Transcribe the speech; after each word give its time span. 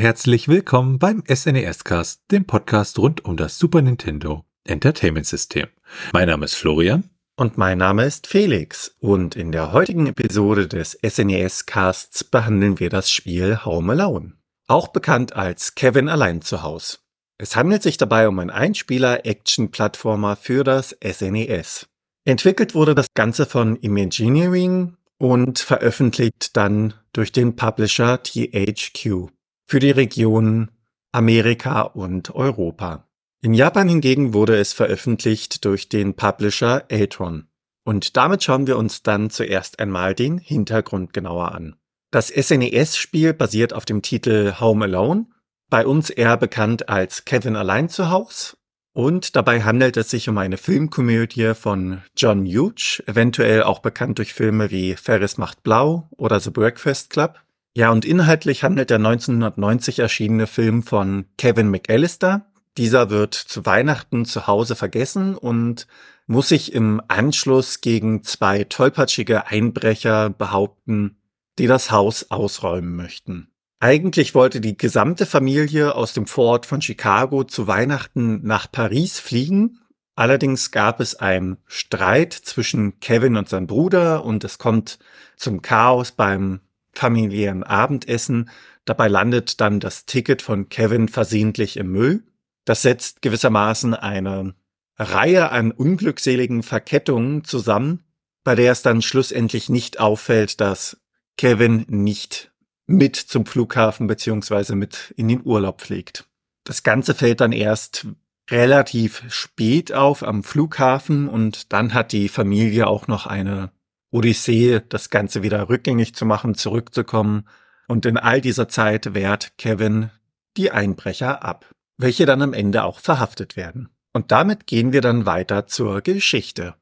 Herzlich 0.00 0.48
willkommen 0.48 0.98
beim 0.98 1.22
SNES 1.30 1.84
Cast, 1.84 2.22
dem 2.30 2.46
Podcast 2.46 2.98
rund 2.98 3.22
um 3.26 3.36
das 3.36 3.58
Super 3.58 3.82
Nintendo 3.82 4.46
Entertainment 4.64 5.26
System. 5.26 5.66
Mein 6.14 6.28
Name 6.28 6.46
ist 6.46 6.54
Florian. 6.54 7.10
Und 7.36 7.58
mein 7.58 7.76
Name 7.76 8.06
ist 8.06 8.26
Felix. 8.26 8.96
Und 9.00 9.36
in 9.36 9.52
der 9.52 9.72
heutigen 9.72 10.06
Episode 10.06 10.68
des 10.68 10.98
SNES 11.06 11.66
Casts 11.66 12.24
behandeln 12.24 12.80
wir 12.80 12.88
das 12.88 13.10
Spiel 13.10 13.62
Home 13.66 13.92
Alone. 13.92 14.38
Auch 14.68 14.88
bekannt 14.88 15.36
als 15.36 15.74
Kevin 15.74 16.08
allein 16.08 16.40
zu 16.40 16.62
Haus. 16.62 17.04
Es 17.36 17.54
handelt 17.54 17.82
sich 17.82 17.98
dabei 17.98 18.26
um 18.26 18.38
einen 18.38 18.48
Einspieler-Action-Plattformer 18.48 20.36
für 20.36 20.64
das 20.64 20.96
SNES. 21.04 21.88
Entwickelt 22.24 22.74
wurde 22.74 22.94
das 22.94 23.08
Ganze 23.12 23.44
von 23.44 23.76
Imagineering 23.76 24.96
und 25.18 25.58
veröffentlicht 25.58 26.56
dann 26.56 26.94
durch 27.12 27.32
den 27.32 27.54
Publisher 27.54 28.22
THQ 28.22 29.28
für 29.70 29.78
die 29.78 29.92
Region 29.92 30.68
Amerika 31.12 31.82
und 31.82 32.34
Europa. 32.34 33.08
In 33.40 33.54
Japan 33.54 33.88
hingegen 33.88 34.34
wurde 34.34 34.56
es 34.56 34.72
veröffentlicht 34.72 35.64
durch 35.64 35.88
den 35.88 36.14
Publisher 36.14 36.86
Eltron. 36.88 37.46
Und 37.84 38.16
damit 38.16 38.42
schauen 38.42 38.66
wir 38.66 38.76
uns 38.76 39.04
dann 39.04 39.30
zuerst 39.30 39.78
einmal 39.78 40.16
den 40.16 40.38
Hintergrund 40.38 41.12
genauer 41.12 41.52
an. 41.52 41.76
Das 42.10 42.26
SNES-Spiel 42.30 43.32
basiert 43.32 43.72
auf 43.72 43.84
dem 43.84 44.02
Titel 44.02 44.54
Home 44.58 44.86
Alone 44.86 45.26
bei 45.68 45.86
uns 45.86 46.10
eher 46.10 46.36
bekannt 46.36 46.88
als 46.88 47.24
Kevin 47.24 47.54
allein 47.54 47.88
zu 47.88 48.10
Haus. 48.10 48.56
Und 48.92 49.36
dabei 49.36 49.62
handelt 49.62 49.96
es 49.96 50.10
sich 50.10 50.28
um 50.28 50.36
eine 50.38 50.56
Filmkomödie 50.56 51.54
von 51.54 52.02
John 52.16 52.44
Hughes, 52.44 53.04
eventuell 53.06 53.62
auch 53.62 53.78
bekannt 53.78 54.18
durch 54.18 54.34
Filme 54.34 54.72
wie 54.72 54.96
Ferris 54.96 55.38
macht 55.38 55.62
blau 55.62 56.08
oder 56.16 56.40
The 56.40 56.50
Breakfast 56.50 57.10
Club. 57.10 57.38
Ja, 57.76 57.90
und 57.90 58.04
inhaltlich 58.04 58.64
handelt 58.64 58.90
der 58.90 58.96
1990 58.96 60.00
erschienene 60.00 60.46
Film 60.46 60.82
von 60.82 61.26
Kevin 61.38 61.70
McAllister. 61.70 62.46
Dieser 62.76 63.10
wird 63.10 63.34
zu 63.34 63.64
Weihnachten 63.64 64.24
zu 64.24 64.46
Hause 64.46 64.74
vergessen 64.74 65.36
und 65.36 65.86
muss 66.26 66.48
sich 66.48 66.72
im 66.72 67.00
Anschluss 67.08 67.80
gegen 67.80 68.22
zwei 68.22 68.64
tollpatschige 68.64 69.46
Einbrecher 69.48 70.30
behaupten, 70.30 71.16
die 71.58 71.66
das 71.66 71.90
Haus 71.90 72.30
ausräumen 72.30 72.96
möchten. 72.96 73.48
Eigentlich 73.80 74.34
wollte 74.34 74.60
die 74.60 74.76
gesamte 74.76 75.24
Familie 75.24 75.94
aus 75.94 76.12
dem 76.12 76.26
Vorort 76.26 76.66
von 76.66 76.82
Chicago 76.82 77.44
zu 77.44 77.66
Weihnachten 77.66 78.44
nach 78.46 78.70
Paris 78.70 79.18
fliegen. 79.18 79.80
Allerdings 80.16 80.70
gab 80.70 81.00
es 81.00 81.14
einen 81.14 81.56
Streit 81.66 82.32
zwischen 82.32 83.00
Kevin 83.00 83.36
und 83.36 83.48
seinem 83.48 83.66
Bruder 83.66 84.24
und 84.24 84.44
es 84.44 84.58
kommt 84.58 84.98
zum 85.36 85.62
Chaos 85.62 86.12
beim 86.12 86.60
familiären 86.92 87.62
Abendessen. 87.62 88.50
Dabei 88.84 89.08
landet 89.08 89.60
dann 89.60 89.80
das 89.80 90.06
Ticket 90.06 90.42
von 90.42 90.68
Kevin 90.68 91.08
versehentlich 91.08 91.76
im 91.76 91.92
Müll. 91.92 92.24
Das 92.64 92.82
setzt 92.82 93.22
gewissermaßen 93.22 93.94
eine 93.94 94.54
Reihe 94.98 95.50
an 95.50 95.72
unglückseligen 95.72 96.62
Verkettungen 96.62 97.44
zusammen, 97.44 98.04
bei 98.44 98.54
der 98.54 98.72
es 98.72 98.82
dann 98.82 99.02
schlussendlich 99.02 99.68
nicht 99.68 99.98
auffällt, 99.98 100.60
dass 100.60 101.00
Kevin 101.36 101.86
nicht 101.88 102.52
mit 102.86 103.16
zum 103.16 103.46
Flughafen 103.46 104.06
beziehungsweise 104.06 104.74
mit 104.74 105.14
in 105.16 105.28
den 105.28 105.42
Urlaub 105.44 105.80
fliegt. 105.80 106.26
Das 106.64 106.82
Ganze 106.82 107.14
fällt 107.14 107.40
dann 107.40 107.52
erst 107.52 108.06
relativ 108.50 109.22
spät 109.28 109.92
auf 109.92 110.22
am 110.22 110.42
Flughafen 110.42 111.28
und 111.28 111.72
dann 111.72 111.94
hat 111.94 112.12
die 112.12 112.28
Familie 112.28 112.88
auch 112.88 113.06
noch 113.06 113.26
eine 113.26 113.70
Odyssee, 114.10 114.80
das 114.88 115.10
Ganze 115.10 115.42
wieder 115.42 115.68
rückgängig 115.68 116.14
zu 116.14 116.24
machen, 116.24 116.54
zurückzukommen. 116.54 117.48
Und 117.86 118.06
in 118.06 118.16
all 118.16 118.40
dieser 118.40 118.68
Zeit 118.68 119.14
wehrt 119.14 119.56
Kevin 119.58 120.10
die 120.56 120.70
Einbrecher 120.70 121.44
ab, 121.44 121.66
welche 121.96 122.26
dann 122.26 122.42
am 122.42 122.52
Ende 122.52 122.84
auch 122.84 122.98
verhaftet 122.98 123.56
werden. 123.56 123.88
Und 124.12 124.32
damit 124.32 124.66
gehen 124.66 124.92
wir 124.92 125.00
dann 125.00 125.26
weiter 125.26 125.66
zur 125.66 126.00
Geschichte. 126.00 126.74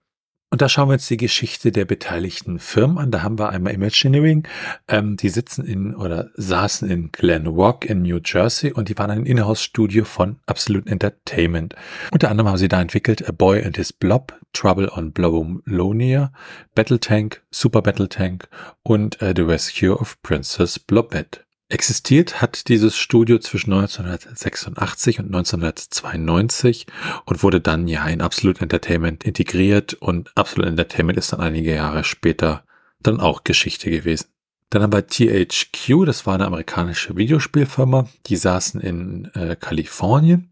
Und 0.51 0.63
da 0.63 0.69
schauen 0.71 0.89
wir 0.89 0.95
uns 0.95 1.07
die 1.07 1.19
Geschichte 1.19 1.73
der 1.73 1.85
beteiligten 1.85 2.59
Firmen 2.59 2.97
an. 2.97 3.11
Da 3.11 3.23
haben 3.23 3.39
wir 3.39 3.51
einmal 3.51 3.75
Imagineering. 3.75 4.49
Ähm, 4.89 5.17
die 5.19 5.29
sitzen 5.29 5.67
in 5.67 5.95
oder 5.95 6.31
saßen 6.37 6.89
in 6.89 7.13
Glen 7.13 7.47
Rock 7.47 7.85
in 7.85 8.01
New 8.01 8.19
Jersey 8.25 8.73
und 8.73 8.89
die 8.89 8.97
waren 8.97 9.11
ein 9.11 9.27
Inhouse-Studio 9.27 10.05
von 10.05 10.39
Absolute 10.47 10.91
Entertainment. 10.91 11.75
Unter 12.13 12.31
anderem 12.31 12.49
haben 12.49 12.57
sie 12.57 12.69
da 12.69 12.81
entwickelt 12.81 13.29
A 13.29 13.33
Boy 13.33 13.63
and 13.63 13.77
His 13.77 13.93
Blob, 13.93 14.33
Trouble 14.55 14.91
on 14.91 15.13
Blobolonia, 15.13 16.33
Battle 16.75 16.99
Tank, 16.99 17.43
Super 17.51 17.83
Battle 17.83 18.09
Tank 18.09 18.49
und 18.83 19.21
uh, 19.21 19.35
The 19.37 19.43
Rescue 19.43 19.95
of 19.95 20.21
Princess 20.23 20.79
Blobette. 20.79 21.48
Existiert 21.71 22.41
hat 22.41 22.69
dieses 22.69 22.97
Studio 22.97 23.39
zwischen 23.39 23.75
1986 23.75 25.19
und 25.19 25.27
1992 25.27 26.87
und 27.27 27.43
wurde 27.43 27.61
dann 27.61 27.89
ja 27.89 28.07
in 28.07 28.23
Absolute 28.23 28.63
Entertainment 28.63 29.23
integriert 29.25 29.93
und 29.93 30.31
Absolute 30.35 30.71
Entertainment 30.71 31.19
ist 31.19 31.35
dann 31.35 31.41
einige 31.41 31.75
Jahre 31.75 32.05
später 32.05 32.65
dann 33.01 33.21
auch 33.21 33.45
Geschichte 33.45 33.91
gewesen. 33.91 34.29
Dann 34.71 34.83
haben 34.83 34.95
wir 34.95 35.07
THQ, 35.07 36.07
das 36.07 36.25
war 36.25 36.35
eine 36.35 36.47
amerikanische 36.47 37.17
Videospielfirma, 37.17 38.09
die 38.27 38.37
saßen 38.37 38.81
in 38.81 39.31
äh, 39.35 39.55
Kalifornien 39.55 40.51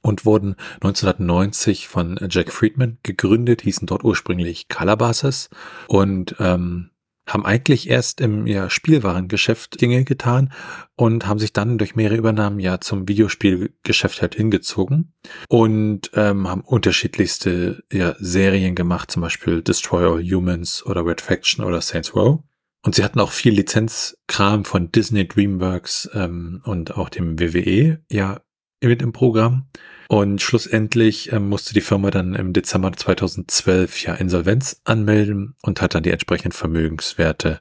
und 0.00 0.24
wurden 0.24 0.54
1990 0.74 1.88
von 1.88 2.20
Jack 2.30 2.52
Friedman 2.52 2.98
gegründet, 3.02 3.62
hießen 3.62 3.88
dort 3.88 4.04
ursprünglich 4.04 4.68
Calabasas 4.68 5.50
und 5.88 6.36
ähm, 6.38 6.91
haben 7.32 7.46
eigentlich 7.46 7.88
erst 7.88 8.20
im 8.20 8.46
ja, 8.46 8.68
Spielwarengeschäft 8.68 9.80
Dinge 9.80 10.04
getan 10.04 10.52
und 10.96 11.26
haben 11.26 11.38
sich 11.38 11.52
dann 11.52 11.78
durch 11.78 11.96
mehrere 11.96 12.18
Übernahmen 12.18 12.60
ja 12.60 12.80
zum 12.80 13.08
Videospielgeschäft 13.08 14.20
halt 14.20 14.34
hingezogen 14.34 15.14
und 15.48 16.10
ähm, 16.14 16.48
haben 16.48 16.60
unterschiedlichste 16.60 17.82
ja, 17.90 18.14
Serien 18.18 18.74
gemacht, 18.74 19.10
zum 19.10 19.22
Beispiel 19.22 19.62
Destroy 19.62 20.04
All 20.04 20.22
Humans 20.22 20.84
oder 20.84 21.06
Red 21.06 21.20
Faction 21.20 21.64
oder 21.64 21.80
Saints 21.80 22.14
Row. 22.14 22.40
Und 22.84 22.96
sie 22.96 23.04
hatten 23.04 23.20
auch 23.20 23.30
viel 23.30 23.54
Lizenzkram 23.54 24.64
von 24.64 24.90
Disney, 24.90 25.26
DreamWorks 25.26 26.10
ähm, 26.14 26.60
und 26.64 26.96
auch 26.96 27.08
dem 27.08 27.38
WWE 27.38 28.02
ja 28.10 28.40
mit 28.80 29.02
im 29.02 29.12
Programm. 29.12 29.68
Und 30.12 30.42
schlussendlich 30.42 31.32
ähm, 31.32 31.48
musste 31.48 31.72
die 31.72 31.80
Firma 31.80 32.10
dann 32.10 32.34
im 32.34 32.52
Dezember 32.52 32.92
2012 32.92 34.02
ja 34.02 34.12
Insolvenz 34.12 34.82
anmelden 34.84 35.54
und 35.62 35.80
hat 35.80 35.94
dann 35.94 36.02
die 36.02 36.10
entsprechenden 36.10 36.52
Vermögenswerte 36.52 37.60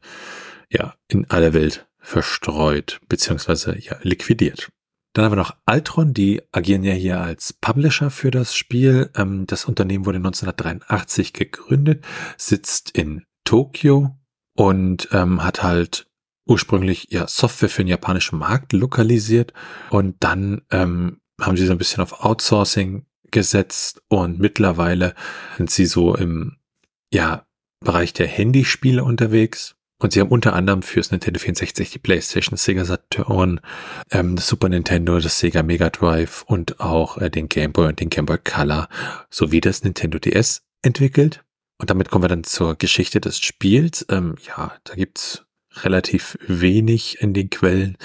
ja 0.69 0.95
in 1.07 1.29
aller 1.29 1.53
Welt 1.53 1.87
verstreut 1.99 2.99
beziehungsweise 3.07 3.77
ja 3.79 3.95
liquidiert. 4.01 4.67
Dann 5.13 5.23
haben 5.23 5.31
wir 5.31 5.37
noch 5.37 5.55
Altron, 5.65 6.13
die 6.13 6.41
agieren 6.51 6.83
ja 6.83 6.91
hier 6.91 7.21
als 7.21 7.53
Publisher 7.53 8.09
für 8.11 8.31
das 8.31 8.53
Spiel. 8.53 9.11
Ähm, 9.15 9.47
das 9.47 9.63
Unternehmen 9.63 10.05
wurde 10.05 10.17
1983 10.17 11.31
gegründet, 11.31 12.03
sitzt 12.35 12.91
in 12.91 13.23
Tokio 13.45 14.17
und 14.57 15.07
ähm, 15.13 15.41
hat 15.41 15.63
halt 15.63 16.05
ursprünglich 16.45 17.07
ja 17.11 17.29
Software 17.29 17.69
für 17.69 17.83
den 17.83 17.87
japanischen 17.87 18.39
Markt 18.39 18.73
lokalisiert 18.73 19.53
und 19.89 20.17
dann 20.19 20.63
ähm, 20.69 21.20
haben 21.41 21.57
sie 21.57 21.65
so 21.65 21.73
ein 21.73 21.77
bisschen 21.77 22.03
auf 22.03 22.23
Outsourcing 22.23 23.05
gesetzt 23.31 24.01
und 24.07 24.39
mittlerweile 24.39 25.15
sind 25.57 25.71
sie 25.71 25.85
so 25.85 26.15
im 26.15 26.57
ja, 27.11 27.45
Bereich 27.79 28.13
der 28.13 28.27
Handyspiele 28.27 29.03
unterwegs. 29.03 29.75
Und 29.99 30.13
sie 30.13 30.19
haben 30.19 30.29
unter 30.29 30.53
anderem 30.53 30.81
fürs 30.81 31.11
Nintendo 31.11 31.39
64 31.39 31.91
die 31.91 31.99
PlayStation, 31.99 32.57
Sega 32.57 32.85
Saturn, 32.85 33.61
ähm, 34.09 34.35
das 34.35 34.47
Super 34.47 34.67
Nintendo, 34.67 35.19
das 35.19 35.37
Sega 35.39 35.61
Mega 35.61 35.91
Drive 35.91 36.43
und 36.47 36.79
auch 36.79 37.19
äh, 37.19 37.29
den 37.29 37.49
Game 37.49 37.71
Boy 37.71 37.87
und 37.87 37.99
den 37.99 38.09
Game 38.09 38.25
Boy 38.25 38.39
Color 38.39 38.89
sowie 39.29 39.61
das 39.61 39.83
Nintendo 39.83 40.17
DS 40.17 40.63
entwickelt. 40.81 41.43
Und 41.77 41.91
damit 41.91 42.09
kommen 42.09 42.23
wir 42.23 42.29
dann 42.29 42.43
zur 42.43 42.75
Geschichte 42.75 43.21
des 43.21 43.39
Spiels. 43.39 44.05
Ähm, 44.09 44.35
ja, 44.47 44.73
da 44.85 44.95
gibt's 44.95 45.45
relativ 45.83 46.37
wenig 46.47 47.21
in 47.21 47.33
den 47.33 47.51
Quellen. 47.51 47.95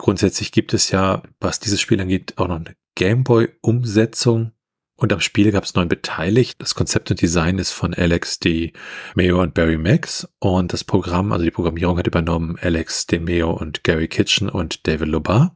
Grundsätzlich 0.00 0.50
gibt 0.50 0.72
es 0.72 0.90
ja, 0.90 1.22
was 1.40 1.60
dieses 1.60 1.78
Spiel 1.78 2.00
angeht, 2.00 2.32
auch 2.38 2.48
noch 2.48 2.56
eine 2.56 2.74
Gameboy-Umsetzung. 2.94 4.52
Und 4.96 5.12
am 5.12 5.20
Spiel 5.20 5.52
gab 5.52 5.64
es 5.64 5.74
neun 5.74 5.88
beteiligt. 5.88 6.56
Das 6.58 6.74
Konzept 6.74 7.10
und 7.10 7.20
Design 7.20 7.58
ist 7.58 7.72
von 7.72 7.92
Alex 7.92 8.38
D. 8.38 8.72
Mayo 9.14 9.42
und 9.42 9.52
Barry 9.52 9.76
Max. 9.76 10.26
Und 10.38 10.72
das 10.72 10.84
Programm, 10.84 11.32
also 11.32 11.44
die 11.44 11.50
Programmierung 11.50 11.98
hat 11.98 12.06
übernommen 12.06 12.56
Alex 12.62 13.08
D. 13.08 13.18
Mayo 13.18 13.50
und 13.50 13.84
Gary 13.84 14.08
Kitchen 14.08 14.48
und 14.48 14.86
David 14.88 15.08
Lobar. 15.08 15.54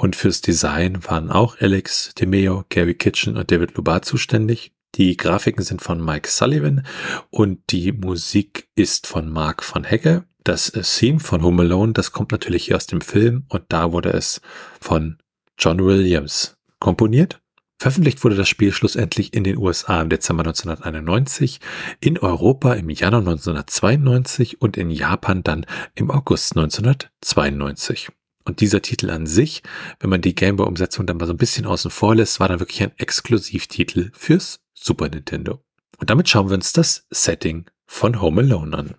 Und 0.00 0.16
fürs 0.16 0.40
Design 0.40 1.04
waren 1.06 1.30
auch 1.30 1.60
Alex 1.60 2.12
D. 2.18 2.26
Mayo, 2.26 2.64
Gary 2.70 2.94
Kitchen 2.94 3.36
und 3.36 3.52
David 3.52 3.76
Lobar 3.76 4.02
zuständig. 4.02 4.72
Die 4.96 5.16
Grafiken 5.16 5.62
sind 5.62 5.80
von 5.80 6.04
Mike 6.04 6.28
Sullivan 6.28 6.84
und 7.30 7.70
die 7.70 7.92
Musik 7.92 8.68
ist 8.74 9.06
von 9.06 9.30
Mark 9.30 9.62
von 9.62 9.84
Hecke. 9.84 10.24
Das 10.46 10.70
Theme 10.70 11.18
von 11.18 11.42
Home 11.42 11.62
Alone, 11.62 11.92
das 11.92 12.12
kommt 12.12 12.30
natürlich 12.30 12.66
hier 12.66 12.76
aus 12.76 12.86
dem 12.86 13.00
Film 13.00 13.46
und 13.48 13.64
da 13.70 13.90
wurde 13.90 14.10
es 14.10 14.40
von 14.80 15.18
John 15.58 15.84
Williams 15.84 16.56
komponiert. 16.78 17.40
Veröffentlicht 17.80 18.22
wurde 18.22 18.36
das 18.36 18.48
Spiel 18.48 18.72
schlussendlich 18.72 19.34
in 19.34 19.42
den 19.42 19.56
USA 19.56 20.00
im 20.00 20.08
Dezember 20.08 20.44
1991, 20.44 21.58
in 21.98 22.16
Europa 22.16 22.74
im 22.74 22.90
Januar 22.90 23.22
1992 23.22 24.62
und 24.62 24.76
in 24.76 24.92
Japan 24.92 25.42
dann 25.42 25.66
im 25.96 26.12
August 26.12 26.56
1992. 26.56 28.10
Und 28.44 28.60
dieser 28.60 28.82
Titel 28.82 29.10
an 29.10 29.26
sich, 29.26 29.64
wenn 29.98 30.10
man 30.10 30.20
die 30.20 30.36
Gameboy-Umsetzung 30.36 31.06
dann 31.06 31.16
mal 31.16 31.26
so 31.26 31.32
ein 31.32 31.38
bisschen 31.38 31.66
außen 31.66 31.90
vor 31.90 32.14
lässt, 32.14 32.38
war 32.38 32.46
dann 32.46 32.60
wirklich 32.60 32.84
ein 32.84 32.96
Exklusivtitel 32.98 34.12
fürs 34.14 34.60
Super 34.74 35.08
Nintendo. 35.08 35.58
Und 35.98 36.08
damit 36.08 36.28
schauen 36.28 36.50
wir 36.50 36.54
uns 36.54 36.72
das 36.72 37.04
Setting 37.10 37.66
von 37.88 38.20
Home 38.20 38.42
Alone 38.42 38.78
an. 38.78 38.94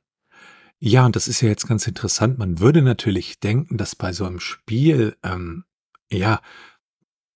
Ja, 0.80 1.06
und 1.06 1.16
das 1.16 1.28
ist 1.28 1.42
ja 1.42 1.50
jetzt 1.50 1.68
ganz 1.68 1.88
interessant. 1.88 2.38
Man 2.38 2.60
würde 2.60 2.82
natürlich 2.82 3.40
denken, 3.40 3.78
dass 3.78 3.96
bei 3.96 4.14
so 4.14 4.26
einem 4.26 4.40
Spiel, 4.40 5.18
ähm, 5.24 5.66
ja, 6.12 6.42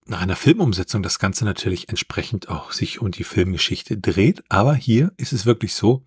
nach 0.06 0.22
einer 0.22 0.36
Filmumsetzung 0.36 1.04
das 1.04 1.20
Ganze 1.20 1.46
natürlich 1.46 1.90
entsprechend 1.90 2.50
auch 2.50 2.72
sich 2.72 3.02
um 3.02 3.12
die 3.12 3.24
Filmgeschichte 3.24 3.98
dreht. 3.98 4.44
Aber 4.50 4.76
hier 4.76 5.12
ist 5.18 5.34
es 5.34 5.46
wirklich 5.46 5.74
so, 5.74 6.04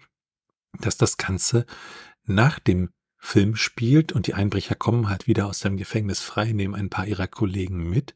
dass 0.80 0.96
das 0.96 1.16
Ganze 1.16 1.66
nach 2.24 2.58
dem 2.58 2.90
Film 3.16 3.56
spielt 3.56 4.12
und 4.12 4.26
die 4.26 4.34
Einbrecher 4.34 4.74
kommen 4.74 5.08
halt 5.08 5.26
wieder 5.26 5.46
aus 5.46 5.60
dem 5.60 5.76
Gefängnis 5.76 6.20
frei, 6.20 6.52
nehmen 6.52 6.74
ein 6.74 6.90
paar 6.90 7.06
ihrer 7.06 7.26
Kollegen 7.26 7.88
mit 7.88 8.14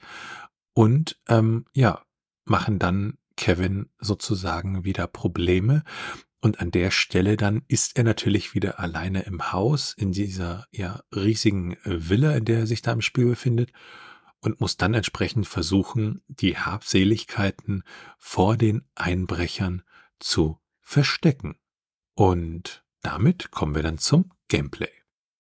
und 0.74 1.18
ähm, 1.28 1.64
ja, 1.72 2.02
machen 2.44 2.78
dann 2.78 3.16
Kevin 3.36 3.88
sozusagen 3.98 4.84
wieder 4.84 5.06
Probleme. 5.06 5.82
Und 6.40 6.60
an 6.60 6.70
der 6.70 6.90
Stelle 6.90 7.36
dann 7.36 7.62
ist 7.66 7.96
er 7.96 8.04
natürlich 8.04 8.54
wieder 8.54 8.78
alleine 8.78 9.22
im 9.22 9.52
Haus, 9.52 9.94
in 9.96 10.12
dieser 10.12 10.66
ja 10.70 11.00
riesigen 11.14 11.74
äh, 11.84 12.08
Villa, 12.08 12.36
in 12.36 12.44
der 12.44 12.60
er 12.60 12.66
sich 12.66 12.82
da 12.82 12.92
im 12.92 13.00
Spiel 13.00 13.26
befindet 13.26 13.72
und 14.40 14.60
muss 14.60 14.76
dann 14.76 14.94
entsprechend 14.94 15.48
versuchen, 15.48 16.22
die 16.28 16.56
Habseligkeiten 16.56 17.82
vor 18.18 18.56
den 18.56 18.82
Einbrechern 18.94 19.82
zu 20.20 20.58
verstecken. 20.80 21.56
Und 22.14 22.84
damit 23.02 23.50
kommen 23.50 23.74
wir 23.74 23.82
dann 23.82 23.98
zum 23.98 24.30
Gameplay. 24.48 24.90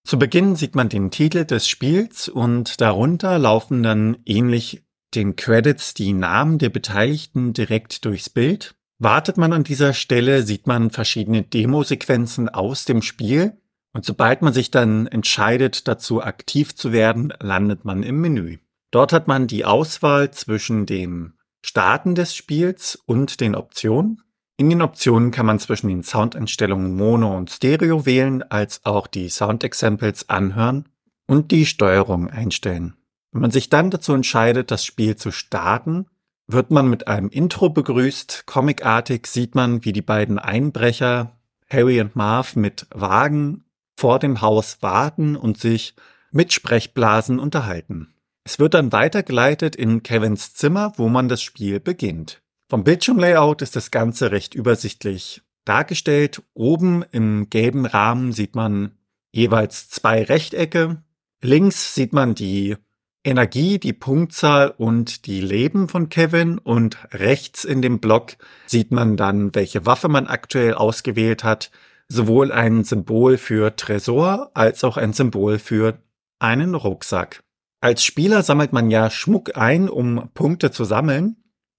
Zu 0.04 0.18
Beginn 0.18 0.56
sieht 0.56 0.74
man 0.74 0.88
den 0.88 1.10
Titel 1.10 1.44
des 1.44 1.68
Spiels 1.68 2.28
und 2.28 2.80
darunter 2.80 3.38
laufen 3.38 3.82
dann 3.82 4.16
ähnlich 4.24 4.82
den 5.14 5.36
Credits 5.36 5.94
die 5.94 6.12
Namen 6.12 6.58
der 6.58 6.70
Beteiligten 6.70 7.52
direkt 7.52 8.04
durchs 8.04 8.30
Bild. 8.30 8.74
Wartet 8.98 9.36
man 9.36 9.52
an 9.52 9.62
dieser 9.62 9.92
Stelle, 9.92 10.42
sieht 10.42 10.66
man 10.66 10.90
verschiedene 10.90 11.42
Demosequenzen 11.42 12.48
aus 12.48 12.84
dem 12.84 13.00
Spiel 13.02 13.56
und 13.92 14.04
sobald 14.04 14.42
man 14.42 14.52
sich 14.52 14.70
dann 14.70 15.06
entscheidet, 15.06 15.86
dazu 15.86 16.22
aktiv 16.22 16.74
zu 16.74 16.92
werden, 16.92 17.32
landet 17.40 17.84
man 17.84 18.02
im 18.02 18.20
Menü. 18.20 18.58
Dort 18.90 19.12
hat 19.12 19.28
man 19.28 19.46
die 19.46 19.64
Auswahl 19.64 20.30
zwischen 20.32 20.84
dem 20.84 21.34
Starten 21.64 22.14
des 22.14 22.34
Spiels 22.34 22.96
und 23.06 23.40
den 23.40 23.54
Optionen. 23.54 24.22
In 24.56 24.70
den 24.70 24.82
Optionen 24.82 25.30
kann 25.30 25.46
man 25.46 25.60
zwischen 25.60 25.88
den 25.88 26.02
Soundeinstellungen 26.02 26.96
Mono 26.96 27.36
und 27.36 27.50
Stereo 27.50 28.04
wählen, 28.04 28.42
als 28.42 28.84
auch 28.84 29.06
die 29.06 29.28
Sound-Examples 29.28 30.28
anhören 30.28 30.88
und 31.26 31.52
die 31.52 31.66
Steuerung 31.66 32.28
einstellen. 32.30 32.96
Wenn 33.30 33.42
man 33.42 33.50
sich 33.52 33.68
dann 33.68 33.90
dazu 33.90 34.12
entscheidet, 34.14 34.70
das 34.70 34.84
Spiel 34.84 35.14
zu 35.14 35.30
starten, 35.30 36.06
wird 36.48 36.70
man 36.70 36.88
mit 36.88 37.06
einem 37.06 37.28
Intro 37.28 37.68
begrüßt. 37.68 38.44
Comicartig 38.46 39.26
sieht 39.26 39.54
man, 39.54 39.84
wie 39.84 39.92
die 39.92 40.02
beiden 40.02 40.38
Einbrecher, 40.38 41.36
Harry 41.70 42.00
und 42.00 42.16
Marv, 42.16 42.56
mit 42.56 42.86
Wagen 42.90 43.64
vor 43.96 44.18
dem 44.18 44.40
Haus 44.40 44.78
warten 44.80 45.36
und 45.36 45.58
sich 45.58 45.94
mit 46.30 46.52
Sprechblasen 46.52 47.38
unterhalten. 47.38 48.14
Es 48.44 48.58
wird 48.58 48.74
dann 48.74 48.92
weitergeleitet 48.92 49.76
in 49.76 50.02
Kevins 50.02 50.54
Zimmer, 50.54 50.92
wo 50.96 51.08
man 51.08 51.28
das 51.28 51.42
Spiel 51.42 51.80
beginnt. 51.80 52.40
Vom 52.70 52.84
Bildschirmlayout 52.84 53.60
ist 53.60 53.76
das 53.76 53.90
Ganze 53.90 54.30
recht 54.30 54.54
übersichtlich 54.54 55.42
dargestellt. 55.64 56.42
Oben 56.54 57.04
im 57.12 57.50
gelben 57.50 57.84
Rahmen 57.84 58.32
sieht 58.32 58.54
man 58.54 58.92
jeweils 59.32 59.90
zwei 59.90 60.22
Rechtecke. 60.22 61.02
Links 61.42 61.94
sieht 61.94 62.12
man 62.12 62.34
die 62.34 62.76
Energie, 63.28 63.78
die 63.78 63.92
Punktzahl 63.92 64.74
und 64.76 65.26
die 65.26 65.40
Leben 65.40 65.88
von 65.88 66.08
Kevin 66.08 66.58
und 66.58 66.98
rechts 67.12 67.64
in 67.64 67.82
dem 67.82 68.00
Block 68.00 68.36
sieht 68.66 68.90
man 68.90 69.16
dann, 69.16 69.54
welche 69.54 69.86
Waffe 69.86 70.08
man 70.08 70.26
aktuell 70.26 70.74
ausgewählt 70.74 71.44
hat. 71.44 71.70
Sowohl 72.08 72.50
ein 72.50 72.84
Symbol 72.84 73.36
für 73.36 73.76
Tresor 73.76 74.50
als 74.54 74.82
auch 74.82 74.96
ein 74.96 75.12
Symbol 75.12 75.58
für 75.58 75.98
einen 76.38 76.74
Rucksack. 76.74 77.42
Als 77.80 78.02
Spieler 78.02 78.42
sammelt 78.42 78.72
man 78.72 78.90
ja 78.90 79.10
Schmuck 79.10 79.56
ein, 79.56 79.88
um 79.88 80.30
Punkte 80.34 80.70
zu 80.70 80.84
sammeln, 80.84 81.36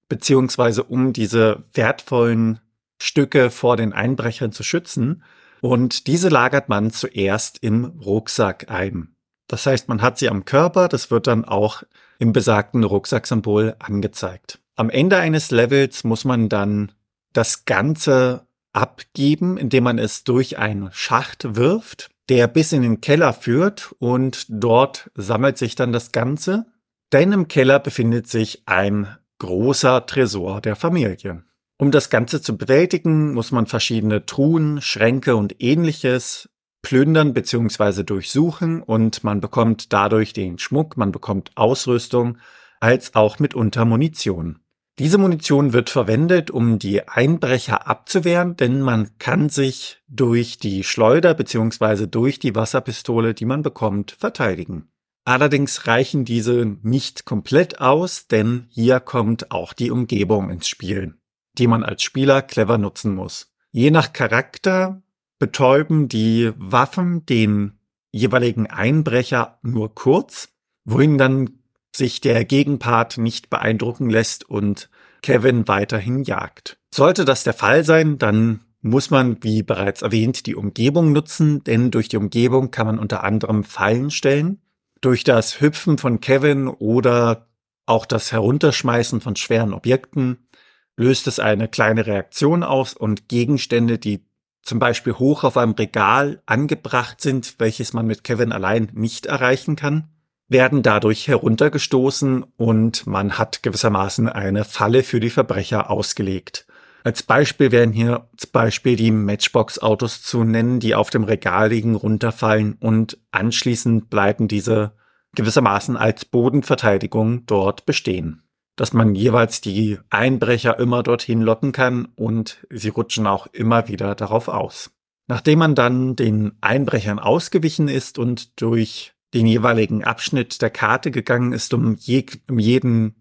beziehungsweise 0.08 0.84
um 0.84 1.14
diese 1.14 1.64
wertvollen 1.74 2.60
Stücke 3.02 3.50
vor 3.50 3.76
den 3.76 3.92
Einbrechern 3.92 4.52
zu 4.52 4.64
schützen. 4.64 5.24
Und 5.62 6.08
diese 6.08 6.30
lagert 6.30 6.70
man 6.70 6.92
zuerst 6.92 7.58
im 7.64 7.86
Rucksack 7.86 8.70
ein. 8.70 9.16
Das 9.50 9.66
heißt, 9.66 9.90
man 9.90 10.02
hat 10.02 10.18
sie 10.18 10.30
am 10.30 10.46
Körper, 10.46 10.88
das 10.88 11.12
wird 11.12 11.28
dann 11.28 11.44
auch 11.44 11.84
im 12.20 12.32
besagten 12.32 12.86
Rucksacksymbol 12.86 13.76
angezeigt. 13.80 14.60
Am 14.78 14.90
Ende 14.90 15.18
eines 15.18 15.52
Levels 15.52 16.06
muss 16.06 16.24
man 16.24 16.48
dann 16.48 16.94
das 17.34 17.66
Ganze 17.66 18.48
abgeben, 18.72 19.58
indem 19.58 19.84
man 19.84 20.00
es 20.00 20.24
durch 20.24 20.58
einen 20.58 20.90
Schacht 20.94 21.58
wirft 21.58 22.10
der 22.30 22.48
bis 22.48 22.72
in 22.72 22.84
den 22.84 23.02
Keller 23.02 23.34
führt 23.34 23.94
und 24.00 24.46
dort 24.50 25.10
sammelt 25.16 25.58
sich 25.58 25.76
dann 25.76 25.92
das 25.92 26.12
Ganze. 26.12 26.68
Denn 27.12 27.32
im 27.32 27.48
Keller 27.48 27.80
befindet 27.80 28.28
sich 28.28 28.64
ein 28.68 29.08
großer 29.40 30.06
Tresor 30.06 30.62
der 30.62 30.76
Familie. 30.76 31.44
Um 31.80 31.92
das 31.92 32.10
Ganze 32.10 32.42
zu 32.42 32.56
bewältigen, 32.58 33.34
muss 33.34 33.52
man 33.52 33.66
verschiedene 33.66 34.26
Truhen, 34.26 34.82
Schränke 34.82 35.36
und 35.36 35.62
ähnliches 35.62 36.50
plündern 36.82 37.34
bzw. 37.34 38.04
durchsuchen 38.04 38.82
und 38.82 39.24
man 39.24 39.42
bekommt 39.42 39.94
dadurch 39.94 40.34
den 40.34 40.60
Schmuck, 40.60 40.98
man 40.98 41.12
bekommt 41.12 41.52
Ausrüstung 41.56 42.38
als 42.80 43.16
auch 43.16 43.40
mitunter 43.40 43.86
Munition. 43.86 44.60
Diese 45.00 45.18
Munition 45.18 45.72
wird 45.72 45.90
verwendet, 45.90 46.52
um 46.52 46.78
die 46.78 47.08
Einbrecher 47.08 47.88
abzuwehren, 47.88 48.58
denn 48.58 48.82
man 48.82 49.18
kann 49.18 49.48
sich 49.48 50.02
durch 50.10 50.58
die 50.58 50.84
Schleuder 50.84 51.34
bzw. 51.34 52.08
durch 52.08 52.38
die 52.38 52.54
Wasserpistole, 52.54 53.34
die 53.34 53.46
man 53.46 53.62
bekommt, 53.62 54.12
verteidigen. 54.12 54.90
Allerdings 55.24 55.88
reichen 55.88 56.26
diese 56.26 56.66
nicht 56.82 57.24
komplett 57.24 57.80
aus, 57.80 58.28
denn 58.28 58.68
hier 58.70 59.00
kommt 59.00 59.52
auch 59.52 59.72
die 59.72 59.92
Umgebung 59.92 60.50
ins 60.50 60.68
Spiel, 60.68 61.14
die 61.58 61.68
man 61.68 61.84
als 61.84 62.04
Spieler 62.04 62.42
clever 62.42 62.78
nutzen 62.78 63.16
muss. 63.16 63.54
Je 63.72 63.92
nach 63.92 64.12
Charakter 64.12 65.02
betäuben 65.40 66.10
die 66.10 66.52
Waffen 66.58 67.26
den 67.26 67.80
jeweiligen 68.12 68.68
Einbrecher 68.68 69.60
nur 69.62 69.96
kurz, 69.96 70.50
wohin 70.86 71.18
dann 71.18 71.60
sich 71.96 72.22
der 72.22 72.46
Gegenpart 72.46 73.18
nicht 73.18 73.50
beeindrucken 73.50 74.10
lässt 74.10 74.50
und 74.50 74.90
Kevin 75.22 75.68
weiterhin 75.68 76.24
jagt. 76.24 76.78
Sollte 76.94 77.26
das 77.26 77.44
der 77.44 77.54
Fall 77.54 77.84
sein, 77.84 78.18
dann 78.18 78.62
muss 78.82 79.10
man, 79.10 79.44
wie 79.44 79.64
bereits 79.64 80.02
erwähnt, 80.02 80.46
die 80.46 80.56
Umgebung 80.56 81.12
nutzen, 81.12 81.64
denn 81.64 81.92
durch 81.92 82.08
die 82.08 82.18
Umgebung 82.18 82.72
kann 82.72 82.88
man 82.88 83.00
unter 83.00 83.24
anderem 83.24 83.64
Fallen 83.64 84.12
stellen. 84.12 84.62
Durch 85.02 85.24
das 85.24 85.60
Hüpfen 85.60 85.98
von 85.98 86.22
Kevin 86.22 86.68
oder 86.68 87.50
auch 87.86 88.06
das 88.06 88.32
Herunterschmeißen 88.32 89.20
von 89.20 89.36
schweren 89.36 89.74
Objekten 89.74 90.48
löst 90.96 91.28
es 91.28 91.40
eine 91.40 91.68
kleine 91.68 92.06
Reaktion 92.06 92.64
aus 92.64 92.94
und 92.94 93.28
Gegenstände, 93.30 93.98
die 93.98 94.29
zum 94.62 94.80
Beispiel 94.80 95.14
hoch 95.14 95.44
auf 95.44 95.58
einem 95.58 95.74
Regal 95.74 96.42
angebracht 96.46 97.22
sind, 97.22 97.56
welches 97.60 97.94
man 97.94 98.06
mit 98.06 98.24
Kevin 98.24 98.52
allein 98.52 98.90
nicht 98.94 99.26
erreichen 99.26 99.76
kann, 99.76 100.10
werden 100.48 100.82
dadurch 100.82 101.28
heruntergestoßen 101.28 102.44
und 102.58 103.08
man 103.08 103.38
hat 103.38 103.64
gewissermaßen 103.64 104.28
eine 104.28 104.66
Falle 104.66 105.04
für 105.04 105.20
die 105.20 105.30
Verbrecher 105.30 105.90
ausgelegt. 105.90 106.66
Als 107.04 107.24
Beispiel 107.24 107.72
wären 107.72 107.94
hier 107.94 108.28
zum 108.36 108.52
Beispiel 108.52 108.96
die 108.96 109.12
Matchbox-Autos 109.12 110.22
zu 110.22 110.44
nennen, 110.44 110.80
die 110.80 110.96
auf 110.96 111.10
dem 111.10 111.24
Regal 111.24 111.70
liegen, 111.70 111.96
runterfallen 111.96 112.74
und 112.80 113.18
anschließend 113.32 114.10
bleiben 114.10 114.48
diese 114.48 114.92
gewissermaßen 115.36 115.96
als 115.96 116.26
Bodenverteidigung 116.26 117.46
dort 117.46 117.86
bestehen. 117.86 118.44
Dass 118.80 118.94
man 118.94 119.14
jeweils 119.14 119.60
die 119.60 120.00
Einbrecher 120.10 120.80
immer 120.80 121.04
dorthin 121.04 121.42
locken 121.42 121.74
kann 121.74 122.08
und 122.16 122.66
sie 122.70 122.88
rutschen 122.88 123.28
auch 123.28 123.48
immer 123.48 123.90
wieder 123.90 124.16
darauf 124.16 124.48
aus. 124.48 124.92
Nachdem 125.28 125.60
man 125.60 125.76
dann 125.76 126.16
den 126.16 126.54
Einbrechern 126.62 127.20
ausgewichen 127.20 127.90
ist 127.90 128.18
und 128.18 128.62
durch 128.62 129.12
den 129.34 129.48
jeweiligen 129.48 130.06
Abschnitt 130.06 130.62
der 130.62 130.70
Karte 130.70 131.12
gegangen 131.12 131.52
ist, 131.52 131.74
um, 131.74 131.98
je, 132.00 132.26
um 132.50 132.58
jeden 132.58 133.16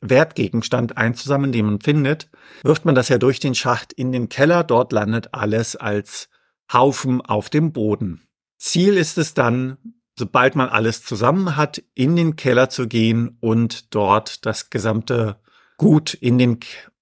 Wertgegenstand 0.00 0.98
einzusammeln, 0.98 1.52
den 1.52 1.66
man 1.66 1.80
findet, 1.80 2.28
wirft 2.64 2.84
man 2.84 2.96
das 2.96 3.08
ja 3.08 3.18
durch 3.18 3.38
den 3.38 3.54
Schacht 3.54 3.92
in 3.92 4.10
den 4.10 4.28
Keller. 4.28 4.64
Dort 4.64 4.90
landet 4.90 5.32
alles 5.32 5.76
als 5.76 6.28
Haufen 6.72 7.20
auf 7.20 7.50
dem 7.50 7.72
Boden. 7.72 8.26
Ziel 8.58 8.96
ist 8.96 9.16
es 9.16 9.32
dann, 9.32 9.78
sobald 10.18 10.56
man 10.56 10.68
alles 10.68 11.02
zusammen 11.02 11.56
hat, 11.56 11.82
in 11.94 12.16
den 12.16 12.36
Keller 12.36 12.68
zu 12.68 12.88
gehen 12.88 13.36
und 13.40 13.94
dort 13.94 14.46
das 14.46 14.70
gesamte 14.70 15.36
Gut 15.76 16.14
in 16.14 16.38
den 16.38 16.60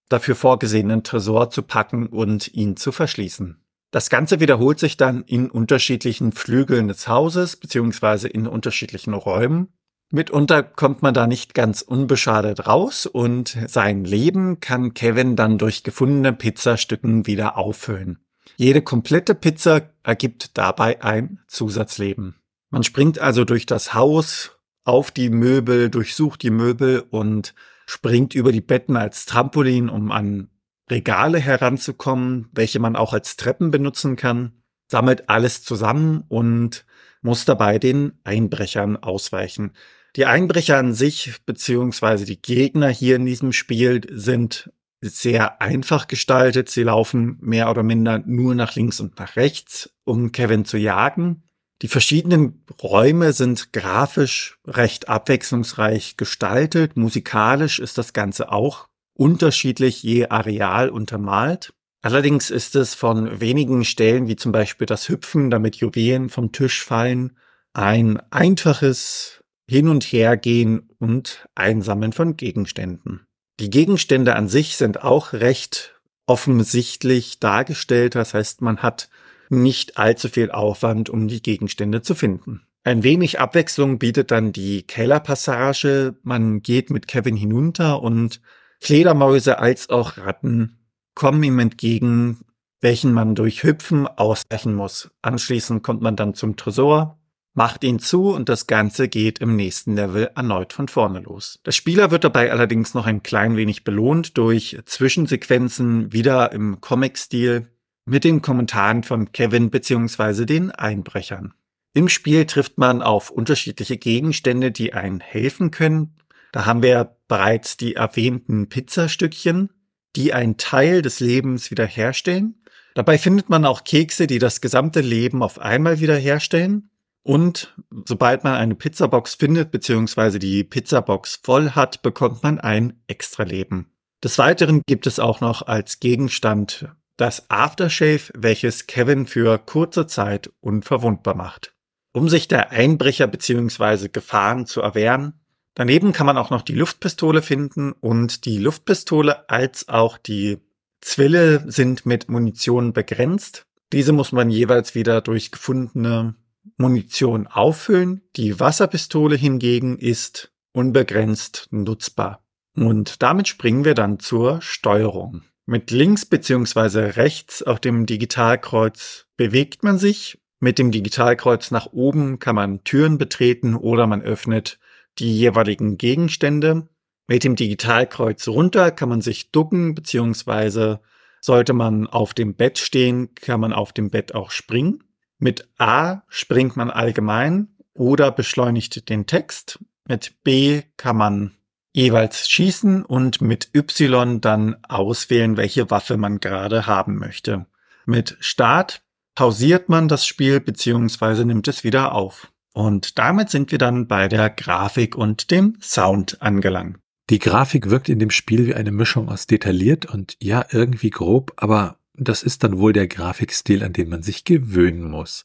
dafür 0.09 0.35
vorgesehenen 0.35 1.03
Tresor 1.03 1.51
zu 1.51 1.63
packen 1.63 2.07
und 2.07 2.53
ihn 2.55 2.77
zu 2.77 2.93
verschließen. 2.93 3.59
Das 3.91 4.09
Ganze 4.09 4.41
wiederholt 4.41 4.79
sich 4.79 4.97
dann 4.97 5.23
in 5.25 5.51
unterschiedlichen 5.51 6.33
Flügeln 6.33 6.89
des 6.89 7.09
Hauses 7.09 7.57
beziehungsweise 7.57 8.29
in 8.29 8.47
unterschiedlichen 8.47 9.13
Räumen. 9.13 9.69
Mitunter 10.11 10.63
kommt 10.63 11.03
man 11.03 11.15
da 11.15 11.27
nicht 11.27 11.55
ganz 11.55 11.83
unbeschadet 11.83 12.67
raus 12.67 13.07
und 13.07 13.57
sein 13.67 14.05
Leben 14.05 14.61
kann 14.61 14.95
Kevin 14.95 15.37
dann 15.37 15.59
durch 15.59 15.85
gefundene 15.85 16.33
Pizzastücken 16.33 17.27
wieder 17.27 17.57
auffüllen. 17.59 18.19
Jede 18.57 18.83
komplette 18.83 19.35
Pizza 19.35 19.83
ergibt 20.03 20.57
dabei 20.59 21.03
ein 21.03 21.41
Zusatzleben. 21.47 22.42
Man 22.73 22.85
springt 22.85 23.19
also 23.19 23.45
durch 23.45 23.67
das 23.67 23.93
Haus, 23.93 24.57
auf 24.85 25.11
die 25.11 25.29
Möbel, 25.29 25.91
durchsucht 25.91 26.43
die 26.43 26.51
Möbel 26.51 27.05
und 27.11 27.55
springt 27.87 28.35
über 28.35 28.51
die 28.51 28.63
Betten 28.63 28.97
als 28.97 29.27
Trampolin, 29.27 29.91
um 29.91 30.11
an 30.11 30.49
Regale 30.91 31.39
heranzukommen, 31.39 32.49
welche 32.53 32.81
man 32.81 32.97
auch 32.97 33.13
als 33.13 33.37
Treppen 33.37 33.71
benutzen 33.71 34.17
kann, 34.17 34.63
sammelt 34.91 35.29
alles 35.29 35.63
zusammen 35.63 36.25
und 36.29 36.87
muss 37.21 37.45
dabei 37.45 37.79
den 37.79 38.19
Einbrechern 38.25 38.97
ausweichen. 38.97 39.73
Die 40.17 40.25
Einbrecher 40.25 40.79
an 40.79 40.95
sich, 40.95 41.45
beziehungsweise 41.45 42.25
die 42.25 42.41
Gegner 42.41 42.89
hier 42.89 43.17
in 43.17 43.27
diesem 43.27 43.53
Spiel, 43.53 44.01
sind 44.11 44.73
sehr 45.03 45.61
einfach 45.61 46.09
gestaltet. 46.09 46.71
Sie 46.71 46.85
laufen 46.85 47.37
mehr 47.43 47.71
oder 47.71 47.83
minder 47.83 48.23
nur 48.25 48.55
nach 48.55 48.75
links 48.77 48.99
und 48.99 49.19
nach 49.19 49.37
rechts, 49.37 49.95
um 50.05 50.33
Kevin 50.33 50.65
zu 50.65 50.79
jagen. 50.79 51.43
Die 51.83 51.89
verschiedenen 51.89 52.65
Räume 52.81 53.33
sind 53.33 53.73
grafisch 53.73 54.59
recht 54.67 55.09
abwechslungsreich 55.09 56.17
gestaltet. 56.17 56.97
Musikalisch 56.97 57.81
ist 57.81 57.99
das 57.99 58.13
Ganze 58.13 58.53
auch 58.53 58.89
unterschiedlich 59.15 60.03
je 60.05 60.29
Areal 60.29 60.91
untermalt. 60.91 61.75
Allerdings 62.01 62.51
ist 62.51 62.77
es 62.77 62.95
von 62.95 63.41
wenigen 63.41 63.85
Stellen, 63.85 64.29
wie 64.29 64.37
zum 64.37 64.53
Beispiel 64.53 64.87
das 64.87 65.09
Hüpfen, 65.09 65.51
damit 65.51 65.77
Juwelen 65.77 66.31
vom 66.31 66.53
Tisch 66.53 66.85
fallen, 66.85 67.37
ein 67.73 68.21
einfaches 68.31 69.43
hin 69.69 69.89
und 69.89 70.05
her 70.05 70.37
gehen 70.37 70.89
und 70.99 71.47
Einsammeln 71.55 72.13
von 72.13 72.37
Gegenständen. 72.37 73.27
Die 73.59 73.71
Gegenstände 73.71 74.37
an 74.37 74.49
sich 74.49 74.77
sind 74.77 75.03
auch 75.03 75.33
recht 75.33 76.01
offensichtlich 76.27 77.41
dargestellt. 77.41 78.15
Das 78.15 78.35
heißt, 78.35 78.63
man 78.63 78.79
hat 78.79 79.09
nicht 79.53 79.99
allzu 79.99 80.29
viel 80.29 80.51
Aufwand, 80.51 81.11
um 81.11 81.29
die 81.29 81.43
Gegenstände 81.43 82.03
zu 82.03 82.15
finden. 82.15 82.63
Ein 82.85 83.05
wenig 83.05 83.39
Abwechslung 83.39 83.99
bietet 83.99 84.33
dann 84.33 84.53
die 84.53 84.83
Kellerpassage. 84.83 86.17
Man 86.25 86.63
geht 86.63 86.91
mit 86.91 87.07
Kevin 87.07 87.37
hinunter 87.37 88.03
und 88.03 88.41
Fledermäuse 88.81 89.61
als 89.61 89.91
auch 89.91 90.19
Ratten 90.19 90.79
kommen 91.15 91.43
ihm 91.45 91.59
entgegen, 91.61 92.41
welchen 92.81 93.13
man 93.13 93.35
durch 93.37 93.63
Hüpfen 93.63 94.09
ausweichen 94.09 94.75
muss. 94.75 95.11
Anschließend 95.23 95.85
kommt 95.85 96.03
man 96.03 96.17
dann 96.17 96.35
zum 96.35 96.57
Tresor, 96.57 97.21
macht 97.55 97.85
ihn 97.85 98.01
zu 98.01 98.31
und 98.31 98.49
das 98.49 98.67
Ganze 98.67 99.09
geht 99.09 99.39
im 99.39 99.55
nächsten 99.55 99.95
Level 99.95 100.31
erneut 100.35 100.73
von 100.73 100.89
vorne 100.89 101.21
los. 101.21 101.61
Der 101.65 101.73
Spieler 101.73 102.11
wird 102.11 102.25
dabei 102.25 102.51
allerdings 102.51 102.95
noch 102.95 103.07
ein 103.07 103.23
klein 103.23 103.57
wenig 103.57 103.85
belohnt 103.85 104.37
durch 104.37 104.81
Zwischensequenzen 104.87 106.13
wieder 106.13 106.51
im 106.51 106.81
Comic-Stil 106.81 107.69
mit 108.05 108.25
den 108.25 108.43
Kommentaren 108.43 109.03
von 109.03 109.33
Kevin 109.33 109.71
bzw. 109.71 110.45
den 110.45 110.71
Einbrechern. 110.71 111.55
Im 111.95 112.09
Spiel 112.09 112.47
trifft 112.47 112.79
man 112.79 113.03
auf 113.03 113.31
unterschiedliche 113.31 113.99
Gegenstände, 113.99 114.73
die 114.73 114.95
einen 114.95 115.21
helfen 115.21 115.71
können. 115.71 116.17
Da 116.51 116.67
haben 116.67 116.83
wir 116.83 117.17
bereits 117.29 117.77
die 117.77 117.95
erwähnten 117.95 118.69
Pizzastückchen, 118.69 119.71
die 120.17 120.33
einen 120.33 120.57
Teil 120.57 121.03
des 121.03 121.21
Lebens 121.21 121.71
wiederherstellen. 121.71 122.63
Dabei 122.95 123.19
findet 123.19 123.49
man 123.49 123.65
auch 123.65 123.85
Kekse, 123.85 124.27
die 124.27 124.39
das 124.39 124.61
gesamte 124.61 125.01
Leben 125.01 125.43
auf 125.43 125.59
einmal 125.59 126.01
wiederherstellen. 126.01 126.91
Und 127.23 127.75
sobald 128.07 128.43
man 128.43 128.55
eine 128.55 128.75
Pizzabox 128.75 129.35
findet, 129.35 129.71
beziehungsweise 129.71 130.39
die 130.39 130.65
Pizzabox 130.65 131.41
voll 131.43 131.71
hat, 131.71 132.03
bekommt 132.03 132.43
man 132.43 132.59
ein 132.59 133.01
Extra-Leben. 133.07 133.93
Des 134.25 134.39
Weiteren 134.39 134.83
gibt 134.87 135.07
es 135.07 135.19
auch 135.19 135.41
noch 135.41 135.63
als 135.63 136.01
Gegenstand 136.01 136.89
das 137.23 137.49
Aftershave, 137.51 138.33
welches 138.35 138.89
Kevin 138.89 139.29
für 139.29 139.57
kurze 139.57 140.09
Zeit 140.09 140.51
unverwundbar 140.61 141.37
macht. 141.37 141.73
Um 142.13 142.29
sich 142.29 142.49
der 142.49 142.73
Einbrecher 142.73 143.29
beziehungsweise 143.29 144.09
Gefahren 144.09 144.67
zu 144.67 144.81
erwehren. 144.81 145.35
Daneben 145.75 146.13
kann 146.13 146.27
man 146.27 146.37
auch 146.37 146.51
noch 146.51 146.63
die 146.63 146.75
Luftpistole 146.75 147.41
finden 147.41 147.93
und 147.93 148.45
die 148.45 148.59
Luftpistole 148.59 149.49
als 149.49 149.89
auch 149.89 150.19
die 150.19 150.59
Zwille 151.01 151.63
sind 151.71 152.07
mit 152.07 152.29
Munition 152.29 152.93
begrenzt. 152.93 153.67
Diese 153.93 154.13
muss 154.13 154.33
man 154.33 154.51
jeweils 154.51 154.97
wieder 154.97 155.21
durch 155.21 155.53
gefundene 155.53 156.35
Munition 156.77 157.47
auffüllen. 157.47 158.23
Die 158.35 158.59
Wasserpistole 158.59 159.37
hingegen 159.37 159.97
ist 159.97 160.53
unbegrenzt 160.73 161.69
nutzbar. 161.71 162.45
Und 162.75 163.23
damit 163.23 163.47
springen 163.47 163.85
wir 163.85 163.95
dann 163.95 164.19
zur 164.19 164.61
Steuerung. 164.61 165.45
Mit 165.67 165.91
links 165.91 166.27
beziehungsweise 166.27 167.17
rechts 167.17 167.63
auf 167.63 167.79
dem 167.79 168.07
Digitalkreuz 168.07 169.27
bewegt 169.37 169.85
man 169.85 169.99
sich. 169.99 170.41
Mit 170.59 170.79
dem 170.79 170.91
Digitalkreuz 170.91 171.71
nach 171.71 171.87
oben 171.93 172.39
kann 172.39 172.57
man 172.57 172.85
Türen 172.85 173.19
betreten 173.19 173.75
oder 173.75 174.07
man 174.07 174.23
öffnet 174.23 174.79
die 175.19 175.37
jeweiligen 175.37 175.99
Gegenstände. 175.99 176.89
Mit 177.29 177.45
dem 177.45 177.57
Digitalkreuz 177.57 178.49
runter 178.49 178.91
kann 178.91 179.09
man 179.09 179.21
sich 179.21 179.51
ducken 179.53 179.95
beziehungsweise 179.95 181.01
sollte 181.41 181.73
man 181.73 182.07
auf 182.07 182.35
dem 182.35 182.55
Bett 182.55 182.79
stehen, 182.79 183.35
kann 183.35 183.61
man 183.61 183.73
auf 183.73 183.93
dem 183.93 184.11
Bett 184.11 184.35
auch 184.35 184.51
springen. 184.51 185.05
Mit 185.39 185.69
A 185.79 186.23
springt 186.29 186.77
man 186.77 186.91
allgemein 186.91 187.69
oder 187.95 188.31
beschleunigt 188.31 189.09
den 189.09 189.27
Text. 189.27 189.81
Mit 190.07 190.43
B 190.45 190.83
kann 190.97 191.17
man 191.17 191.53
jeweils 191.93 192.49
schießen 192.49 193.05
und 193.05 193.41
mit 193.41 193.71
Y 193.75 194.41
dann 194.41 194.77
auswählen, 194.89 195.57
welche 195.57 195.91
Waffe 195.91 196.17
man 196.17 196.41
gerade 196.41 196.87
haben 196.87 197.19
möchte. 197.19 197.67
Mit 198.07 198.37
Start 198.41 199.03
pausiert 199.35 199.89
man 199.89 200.09
das 200.09 200.27
Spiel 200.27 200.61
bzw. 200.61 201.45
nimmt 201.45 201.69
es 201.69 201.85
wieder 201.85 202.13
auf. 202.13 202.53
Und 202.75 203.19
damit 203.19 203.51
sind 203.51 203.71
wir 203.71 203.79
dann 203.79 204.07
bei 204.09 204.29
der 204.29 204.49
Grafik 204.51 205.15
und 205.15 205.51
dem 205.51 205.77
Sound 205.81 206.41
angelangt. 206.41 206.99
Die 207.31 207.39
Grafik 207.39 207.91
wirkt 207.91 208.09
in 208.09 208.19
dem 208.19 208.31
Spiel 208.31 208.67
wie 208.67 208.75
eine 208.75 208.93
Mischung 208.93 209.29
aus 209.29 209.47
detailliert 209.47 210.07
und 210.07 210.37
ja, 210.43 210.65
irgendwie 210.71 211.11
grob, 211.11 211.53
aber 211.57 211.97
das 212.15 212.43
ist 212.43 212.63
dann 212.63 212.79
wohl 212.79 212.93
der 212.93 213.09
Grafikstil, 213.09 213.83
an 213.83 213.93
den 213.93 214.09
man 214.09 214.23
sich 214.23 214.45
gewöhnen 214.45 215.11
muss. 215.11 215.45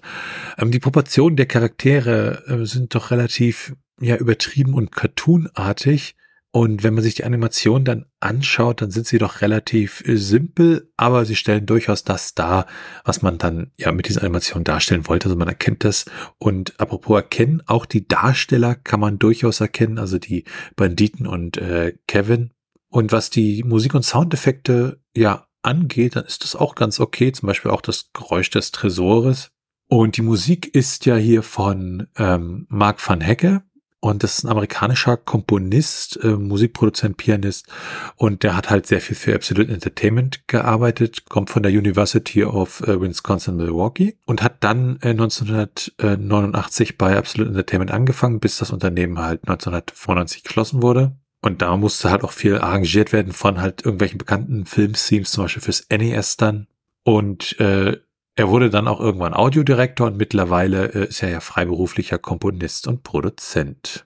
Ähm, 0.58 0.72
die 0.72 0.80
Proportionen 0.80 1.38
der 1.38 1.46
Charaktere 1.46 2.44
äh, 2.48 2.66
sind 2.66 2.94
doch 2.94 3.12
relativ 3.12 3.74
ja 4.02 4.16
übertrieben 4.16 4.74
und 4.74 4.92
cartoonartig. 4.92 6.16
Und 6.58 6.82
wenn 6.82 6.96
man 6.96 7.04
sich 7.04 7.14
die 7.14 7.24
Animation 7.24 7.86
dann 7.86 8.08
anschaut, 8.20 8.82
dann 8.82 8.90
sind 8.90 9.06
sie 9.06 9.20
doch 9.20 9.42
relativ 9.42 10.04
äh, 10.08 10.16
simpel, 10.16 10.92
aber 10.98 11.24
sie 11.24 11.36
stellen 11.36 11.68
durchaus 11.68 12.04
das 12.04 12.34
dar, 12.34 12.66
was 13.04 13.22
man 13.22 13.38
dann 13.38 13.70
ja 13.78 13.92
mit 13.92 14.08
dieser 14.08 14.22
Animation 14.22 14.64
darstellen 14.64 15.08
wollte. 15.08 15.28
Also 15.28 15.36
man 15.36 15.48
erkennt 15.48 15.84
das. 15.84 16.06
Und 16.40 16.74
apropos 16.80 17.16
erkennen, 17.16 17.62
auch 17.68 17.86
die 17.86 18.08
Darsteller 18.08 18.74
kann 18.74 19.00
man 19.00 19.20
durchaus 19.20 19.60
erkennen, 19.60 20.00
also 20.00 20.18
die 20.18 20.46
Banditen 20.76 21.28
und 21.28 21.58
äh, 21.58 21.94
Kevin. 22.08 22.50
Und 22.90 23.12
was 23.12 23.30
die 23.30 23.62
Musik- 23.62 23.94
und 23.94 24.02
Soundeffekte 24.02 25.00
ja 25.16 25.46
angeht, 25.62 26.16
dann 26.16 26.26
ist 26.26 26.44
das 26.44 26.56
auch 26.56 26.74
ganz 26.74 27.00
okay. 27.00 27.32
Zum 27.34 27.46
Beispiel 27.46 27.70
auch 27.70 27.82
das 27.82 28.10
Geräusch 28.14 28.50
des 28.50 28.72
Tresores. 28.72 29.52
Und 29.90 30.18
die 30.18 30.24
Musik 30.24 30.74
ist 30.74 31.06
ja 31.06 31.18
hier 31.18 31.44
von 31.44 32.08
ähm, 32.18 32.66
Mark 32.68 33.08
van 33.08 33.22
Hecke. 33.22 33.62
Und 34.08 34.24
das 34.24 34.38
ist 34.38 34.44
ein 34.46 34.52
amerikanischer 34.52 35.18
Komponist, 35.18 36.20
äh, 36.24 36.30
Musikproduzent, 36.30 37.18
Pianist. 37.18 37.68
Und 38.16 38.44
der 38.44 38.56
hat 38.56 38.70
halt 38.70 38.88
sehr 38.88 39.02
viel 39.02 39.16
für 39.16 39.36
Absolute 39.36 39.72
Entertainment 39.72 40.48
gearbeitet, 40.48 41.26
kommt 41.30 41.50
von 41.50 41.64
der 41.64 41.72
University 41.72 42.44
of 42.44 42.82
äh, 42.82 43.00
Wisconsin-Milwaukee 43.00 44.18
und 44.26 44.42
hat 44.42 44.64
dann 44.64 44.98
äh, 45.02 45.10
1989 45.10 46.98
bei 46.98 47.18
Absolute 47.18 47.50
Entertainment 47.50 47.92
angefangen, 47.92 48.40
bis 48.40 48.58
das 48.58 48.72
Unternehmen 48.72 49.20
halt 49.20 49.42
1995 49.48 50.44
geschlossen 50.44 50.82
wurde. 50.82 51.16
Und 51.42 51.62
da 51.62 51.78
musste 51.78 52.10
halt 52.10 52.24
auch 52.24 52.32
viel 52.32 52.58
arrangiert 52.58 53.14
werden 53.14 53.34
von 53.34 53.62
halt 53.62 53.86
irgendwelchen 53.86 54.18
bekannten 54.18 54.66
Filmthemes, 54.66 55.32
zum 55.32 55.44
Beispiel 55.44 55.62
fürs 55.62 55.88
NES 55.90 56.38
dann. 56.38 56.68
Und 57.04 57.60
äh, 57.60 57.98
er 58.38 58.50
wurde 58.50 58.70
dann 58.70 58.88
auch 58.88 59.00
irgendwann 59.00 59.34
Audiodirektor 59.34 60.08
und 60.08 60.18
mittlerweile 60.18 60.94
äh, 60.94 61.08
ist 61.08 61.24
er 61.24 61.30
ja 61.30 61.40
freiberuflicher 61.40 62.20
Komponist 62.20 62.88
und 62.88 63.02
Produzent. 63.02 64.06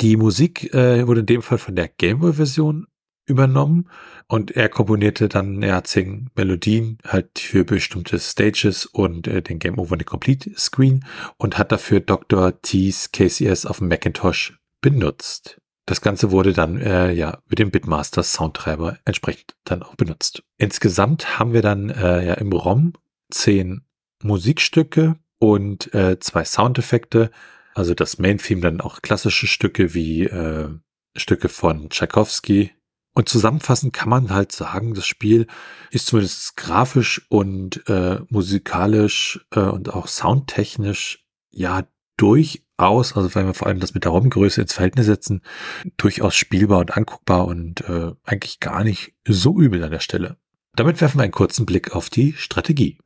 Die 0.00 0.16
Musik 0.16 0.74
äh, 0.74 1.06
wurde 1.06 1.20
in 1.20 1.26
dem 1.26 1.42
Fall 1.42 1.58
von 1.58 1.76
der 1.76 1.88
Gameboy-Version 1.88 2.88
übernommen 3.26 3.88
und 4.26 4.50
er 4.50 4.68
komponierte 4.68 5.28
dann, 5.28 5.62
er 5.62 5.76
hat 5.76 5.86
zehn 5.86 6.28
Melodien 6.34 6.98
halt 7.06 7.38
für 7.38 7.64
bestimmte 7.64 8.18
Stages 8.18 8.84
und 8.84 9.28
äh, 9.28 9.42
den 9.42 9.60
Game 9.60 9.78
Over 9.78 9.96
the 9.96 10.04
Complete 10.04 10.50
Screen 10.58 11.04
und 11.36 11.56
hat 11.56 11.70
dafür 11.70 12.00
Dr. 12.00 12.60
T's 12.60 13.12
KCS 13.12 13.64
auf 13.64 13.78
dem 13.78 13.88
Macintosh 13.88 14.58
benutzt. 14.80 15.60
Das 15.86 16.00
Ganze 16.00 16.32
wurde 16.32 16.52
dann 16.52 16.80
äh, 16.80 17.12
ja 17.12 17.38
mit 17.48 17.60
dem 17.60 17.70
Bitmaster 17.70 18.24
Soundtreiber 18.24 18.98
entsprechend 19.04 19.54
dann 19.64 19.84
auch 19.84 19.94
benutzt. 19.94 20.42
Insgesamt 20.56 21.38
haben 21.38 21.52
wir 21.52 21.62
dann 21.62 21.90
äh, 21.90 22.26
ja 22.26 22.34
im 22.34 22.52
ROM 22.52 22.92
zehn 23.30 23.82
Musikstücke 24.22 25.16
und 25.38 25.94
äh, 25.94 26.18
zwei 26.20 26.44
Soundeffekte. 26.44 27.30
Also 27.74 27.94
das 27.94 28.18
Main-Theme 28.18 28.60
dann 28.60 28.80
auch 28.80 29.02
klassische 29.02 29.46
Stücke 29.46 29.94
wie 29.94 30.24
äh, 30.24 30.68
Stücke 31.16 31.48
von 31.48 31.90
Tchaikovsky. 31.90 32.72
Und 33.14 33.28
zusammenfassend 33.28 33.92
kann 33.92 34.08
man 34.08 34.30
halt 34.30 34.52
sagen, 34.52 34.94
das 34.94 35.06
Spiel 35.06 35.46
ist 35.90 36.06
zumindest 36.06 36.56
grafisch 36.56 37.26
und 37.28 37.88
äh, 37.88 38.20
musikalisch 38.28 39.44
äh, 39.50 39.60
und 39.60 39.92
auch 39.92 40.06
soundtechnisch 40.06 41.26
ja 41.50 41.82
durchaus, 42.16 43.16
also 43.16 43.34
wenn 43.34 43.46
wir 43.46 43.54
vor 43.54 43.66
allem 43.66 43.80
das 43.80 43.94
mit 43.94 44.04
der 44.04 44.12
Raumgröße 44.12 44.60
ins 44.60 44.74
Verhältnis 44.74 45.06
setzen, 45.06 45.42
durchaus 45.96 46.36
spielbar 46.36 46.80
und 46.80 46.96
anguckbar 46.96 47.46
und 47.46 47.80
äh, 47.88 48.12
eigentlich 48.24 48.60
gar 48.60 48.84
nicht 48.84 49.14
so 49.26 49.58
übel 49.58 49.82
an 49.82 49.90
der 49.90 50.00
Stelle. 50.00 50.36
Damit 50.74 51.00
werfen 51.00 51.18
wir 51.18 51.24
einen 51.24 51.32
kurzen 51.32 51.66
Blick 51.66 51.96
auf 51.96 52.10
die 52.10 52.34
Strategie. 52.34 52.98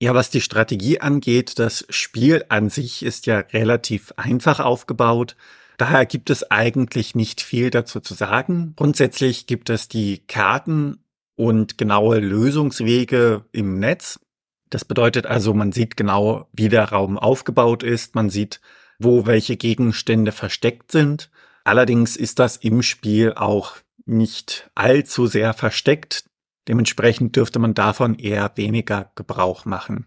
Ja, 0.00 0.14
was 0.14 0.30
die 0.30 0.40
Strategie 0.40 1.00
angeht, 1.00 1.58
das 1.58 1.84
Spiel 1.88 2.44
an 2.48 2.70
sich 2.70 3.02
ist 3.02 3.26
ja 3.26 3.38
relativ 3.38 4.12
einfach 4.16 4.60
aufgebaut. 4.60 5.34
Daher 5.76 6.06
gibt 6.06 6.30
es 6.30 6.48
eigentlich 6.50 7.16
nicht 7.16 7.40
viel 7.40 7.70
dazu 7.70 7.98
zu 7.98 8.14
sagen. 8.14 8.74
Grundsätzlich 8.76 9.46
gibt 9.46 9.70
es 9.70 9.88
die 9.88 10.18
Karten 10.26 10.98
und 11.34 11.78
genaue 11.78 12.18
Lösungswege 12.18 13.44
im 13.50 13.80
Netz. 13.80 14.20
Das 14.70 14.84
bedeutet 14.84 15.26
also, 15.26 15.52
man 15.52 15.72
sieht 15.72 15.96
genau, 15.96 16.48
wie 16.52 16.68
der 16.68 16.90
Raum 16.90 17.18
aufgebaut 17.18 17.82
ist, 17.82 18.14
man 18.14 18.30
sieht, 18.30 18.60
wo 18.98 19.26
welche 19.26 19.56
Gegenstände 19.56 20.30
versteckt 20.30 20.92
sind. 20.92 21.30
Allerdings 21.64 22.16
ist 22.16 22.38
das 22.38 22.56
im 22.56 22.82
Spiel 22.82 23.32
auch 23.34 23.76
nicht 24.04 24.70
allzu 24.74 25.26
sehr 25.26 25.54
versteckt. 25.54 26.24
Dementsprechend 26.68 27.34
dürfte 27.34 27.58
man 27.58 27.74
davon 27.74 28.14
eher 28.14 28.52
weniger 28.56 29.10
Gebrauch 29.14 29.64
machen. 29.64 30.06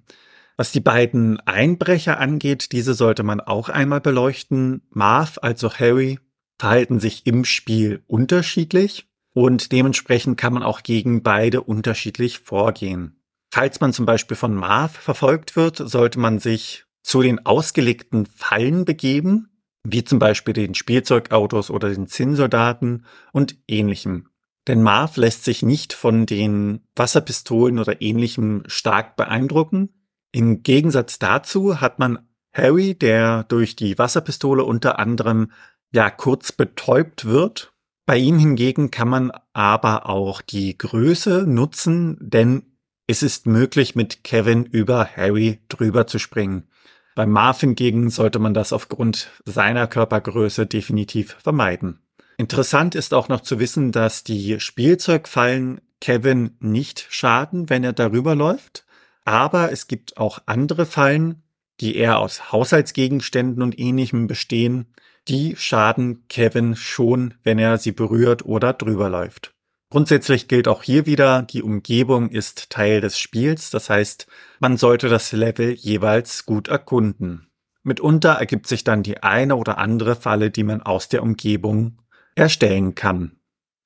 Was 0.57 0.71
die 0.71 0.79
beiden 0.79 1.39
Einbrecher 1.41 2.19
angeht, 2.19 2.71
diese 2.71 2.93
sollte 2.93 3.23
man 3.23 3.41
auch 3.41 3.69
einmal 3.69 3.99
beleuchten. 3.99 4.83
Marv, 4.91 5.39
also 5.41 5.73
Harry, 5.73 6.19
verhalten 6.59 6.99
sich 6.99 7.25
im 7.25 7.45
Spiel 7.45 8.03
unterschiedlich 8.05 9.07
und 9.33 9.71
dementsprechend 9.71 10.37
kann 10.37 10.53
man 10.53 10.61
auch 10.61 10.83
gegen 10.83 11.23
beide 11.23 11.61
unterschiedlich 11.61 12.39
vorgehen. 12.39 13.19
Falls 13.49 13.79
man 13.81 13.91
zum 13.91 14.05
Beispiel 14.05 14.37
von 14.37 14.53
Marv 14.53 14.91
verfolgt 14.91 15.55
wird, 15.55 15.77
sollte 15.77 16.19
man 16.19 16.37
sich 16.39 16.85
zu 17.01 17.21
den 17.21 17.45
ausgelegten 17.45 18.27
Fallen 18.27 18.85
begeben, 18.85 19.49
wie 19.83 20.03
zum 20.03 20.19
Beispiel 20.19 20.53
den 20.53 20.75
Spielzeugautos 20.75 21.71
oder 21.71 21.89
den 21.89 22.07
Zinnsoldaten 22.07 23.05
und 23.31 23.57
ähnlichem. 23.67 24.29
Denn 24.67 24.83
Marv 24.83 25.17
lässt 25.17 25.43
sich 25.43 25.63
nicht 25.63 25.93
von 25.93 26.25
den 26.25 26.81
Wasserpistolen 26.95 27.79
oder 27.79 28.01
ähnlichem 28.01 28.63
stark 28.67 29.15
beeindrucken. 29.15 29.89
Im 30.31 30.63
Gegensatz 30.63 31.19
dazu 31.19 31.81
hat 31.81 31.99
man 31.99 32.19
Harry, 32.53 32.95
der 32.95 33.43
durch 33.45 33.75
die 33.75 33.97
Wasserpistole 33.97 34.63
unter 34.63 34.99
anderem 34.99 35.51
ja 35.91 36.09
kurz 36.09 36.51
betäubt 36.51 37.25
wird. 37.25 37.73
Bei 38.05 38.17
ihm 38.17 38.39
hingegen 38.39 38.91
kann 38.91 39.09
man 39.09 39.31
aber 39.53 40.07
auch 40.07 40.41
die 40.41 40.77
Größe 40.77 41.45
nutzen, 41.47 42.17
denn 42.19 42.63
es 43.07 43.23
ist 43.23 43.45
möglich, 43.45 43.95
mit 43.95 44.23
Kevin 44.23 44.65
über 44.65 45.05
Harry 45.05 45.59
drüber 45.69 46.07
zu 46.07 46.19
springen. 46.19 46.67
Bei 47.15 47.25
Marv 47.25 47.59
hingegen 47.59 48.09
sollte 48.09 48.39
man 48.39 48.53
das 48.53 48.71
aufgrund 48.71 49.29
seiner 49.43 49.87
Körpergröße 49.87 50.65
definitiv 50.65 51.35
vermeiden. 51.41 51.99
Interessant 52.41 52.95
ist 52.95 53.13
auch 53.13 53.29
noch 53.29 53.41
zu 53.41 53.59
wissen, 53.59 53.91
dass 53.91 54.23
die 54.23 54.59
Spielzeugfallen 54.59 55.79
Kevin 55.99 56.57
nicht 56.59 57.05
schaden, 57.11 57.69
wenn 57.69 57.83
er 57.83 57.93
darüber 57.93 58.33
läuft. 58.33 58.83
Aber 59.25 59.71
es 59.71 59.85
gibt 59.85 60.17
auch 60.17 60.39
andere 60.47 60.87
Fallen, 60.87 61.43
die 61.81 61.95
eher 61.95 62.17
aus 62.17 62.51
Haushaltsgegenständen 62.51 63.61
und 63.61 63.77
ähnlichem 63.77 64.25
bestehen. 64.25 64.87
Die 65.27 65.55
schaden 65.55 66.23
Kevin 66.29 66.75
schon, 66.75 67.35
wenn 67.43 67.59
er 67.59 67.77
sie 67.77 67.91
berührt 67.91 68.43
oder 68.43 68.73
drüber 68.73 69.07
läuft. 69.07 69.53
Grundsätzlich 69.91 70.47
gilt 70.47 70.67
auch 70.67 70.81
hier 70.81 71.05
wieder, 71.05 71.43
die 71.43 71.61
Umgebung 71.61 72.29
ist 72.29 72.71
Teil 72.71 73.01
des 73.01 73.19
Spiels, 73.19 73.69
das 73.69 73.87
heißt, 73.87 74.25
man 74.59 74.77
sollte 74.77 75.09
das 75.09 75.31
Level 75.31 75.73
jeweils 75.73 76.47
gut 76.47 76.69
erkunden. 76.69 77.51
Mitunter 77.83 78.31
ergibt 78.31 78.65
sich 78.65 78.83
dann 78.83 79.03
die 79.03 79.21
eine 79.21 79.55
oder 79.57 79.77
andere 79.77 80.15
Falle, 80.15 80.49
die 80.49 80.63
man 80.63 80.81
aus 80.81 81.07
der 81.07 81.21
Umgebung 81.21 82.00
erstellen 82.35 82.95
kann. 82.95 83.37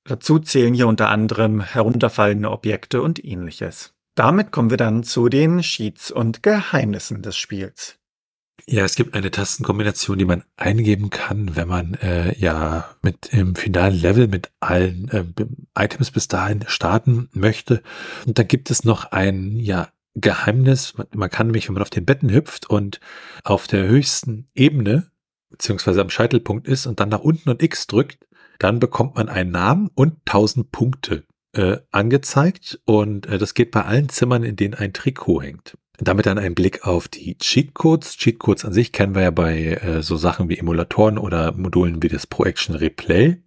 Dazu 0.04 0.38
zählen 0.38 0.74
hier 0.74 0.86
unter 0.86 1.08
anderem 1.08 1.60
herunterfallende 1.60 2.50
Objekte 2.50 3.02
und 3.02 3.24
ähnliches. 3.24 3.94
Damit 4.14 4.50
kommen 4.50 4.70
wir 4.70 4.76
dann 4.76 5.02
zu 5.02 5.28
den 5.28 5.62
Sheets 5.62 6.10
und 6.10 6.42
Geheimnissen 6.42 7.22
des 7.22 7.36
Spiels. 7.36 7.98
Ja, 8.68 8.84
es 8.84 8.94
gibt 8.94 9.14
eine 9.14 9.30
Tastenkombination, 9.30 10.18
die 10.18 10.24
man 10.24 10.42
eingeben 10.56 11.10
kann, 11.10 11.54
wenn 11.54 11.68
man 11.68 11.94
äh, 11.94 12.36
ja 12.38 12.88
mit 13.02 13.28
im 13.32 13.54
finalen 13.54 13.94
Level 13.94 14.28
mit 14.28 14.50
allen 14.60 15.08
äh, 15.10 15.24
Items 15.78 16.10
bis 16.10 16.26
dahin 16.28 16.64
starten 16.66 17.28
möchte. 17.32 17.82
Und 18.26 18.38
da 18.38 18.42
gibt 18.42 18.70
es 18.70 18.84
noch 18.84 19.12
ein 19.12 19.58
ja 19.58 19.90
Geheimnis. 20.14 20.96
Man, 20.96 21.06
man 21.14 21.30
kann 21.30 21.48
nämlich, 21.48 21.68
wenn 21.68 21.74
man 21.74 21.82
auf 21.82 21.90
den 21.90 22.06
Betten 22.06 22.32
hüpft 22.32 22.68
und 22.68 23.00
auf 23.44 23.66
der 23.66 23.86
höchsten 23.86 24.48
Ebene 24.54 25.10
beziehungsweise 25.50 26.00
am 26.00 26.10
Scheitelpunkt 26.10 26.66
ist 26.66 26.86
und 26.86 27.00
dann 27.00 27.08
nach 27.08 27.20
unten 27.20 27.50
und 27.50 27.62
X 27.62 27.86
drückt, 27.86 28.26
dann 28.58 28.80
bekommt 28.80 29.16
man 29.16 29.28
einen 29.28 29.50
Namen 29.50 29.90
und 29.94 30.14
1000 30.26 30.70
Punkte 30.72 31.24
äh, 31.52 31.78
angezeigt 31.90 32.80
und 32.84 33.26
äh, 33.26 33.38
das 33.38 33.54
geht 33.54 33.70
bei 33.70 33.84
allen 33.84 34.08
Zimmern, 34.08 34.42
in 34.42 34.56
denen 34.56 34.74
ein 34.74 34.92
Trikot 34.92 35.42
hängt. 35.42 35.76
Damit 35.98 36.26
dann 36.26 36.38
ein 36.38 36.54
Blick 36.54 36.86
auf 36.86 37.08
die 37.08 37.38
Cheatcodes. 37.38 38.18
Cheatcodes 38.18 38.66
an 38.66 38.74
sich 38.74 38.92
kennen 38.92 39.14
wir 39.14 39.22
ja 39.22 39.30
bei 39.30 39.74
äh, 39.74 40.02
so 40.02 40.16
Sachen 40.16 40.50
wie 40.50 40.58
Emulatoren 40.58 41.16
oder 41.16 41.52
Modulen 41.52 42.02
wie 42.02 42.08
das 42.08 42.26
Pro 42.26 42.44
Action 42.44 42.74
Replay 42.74 43.38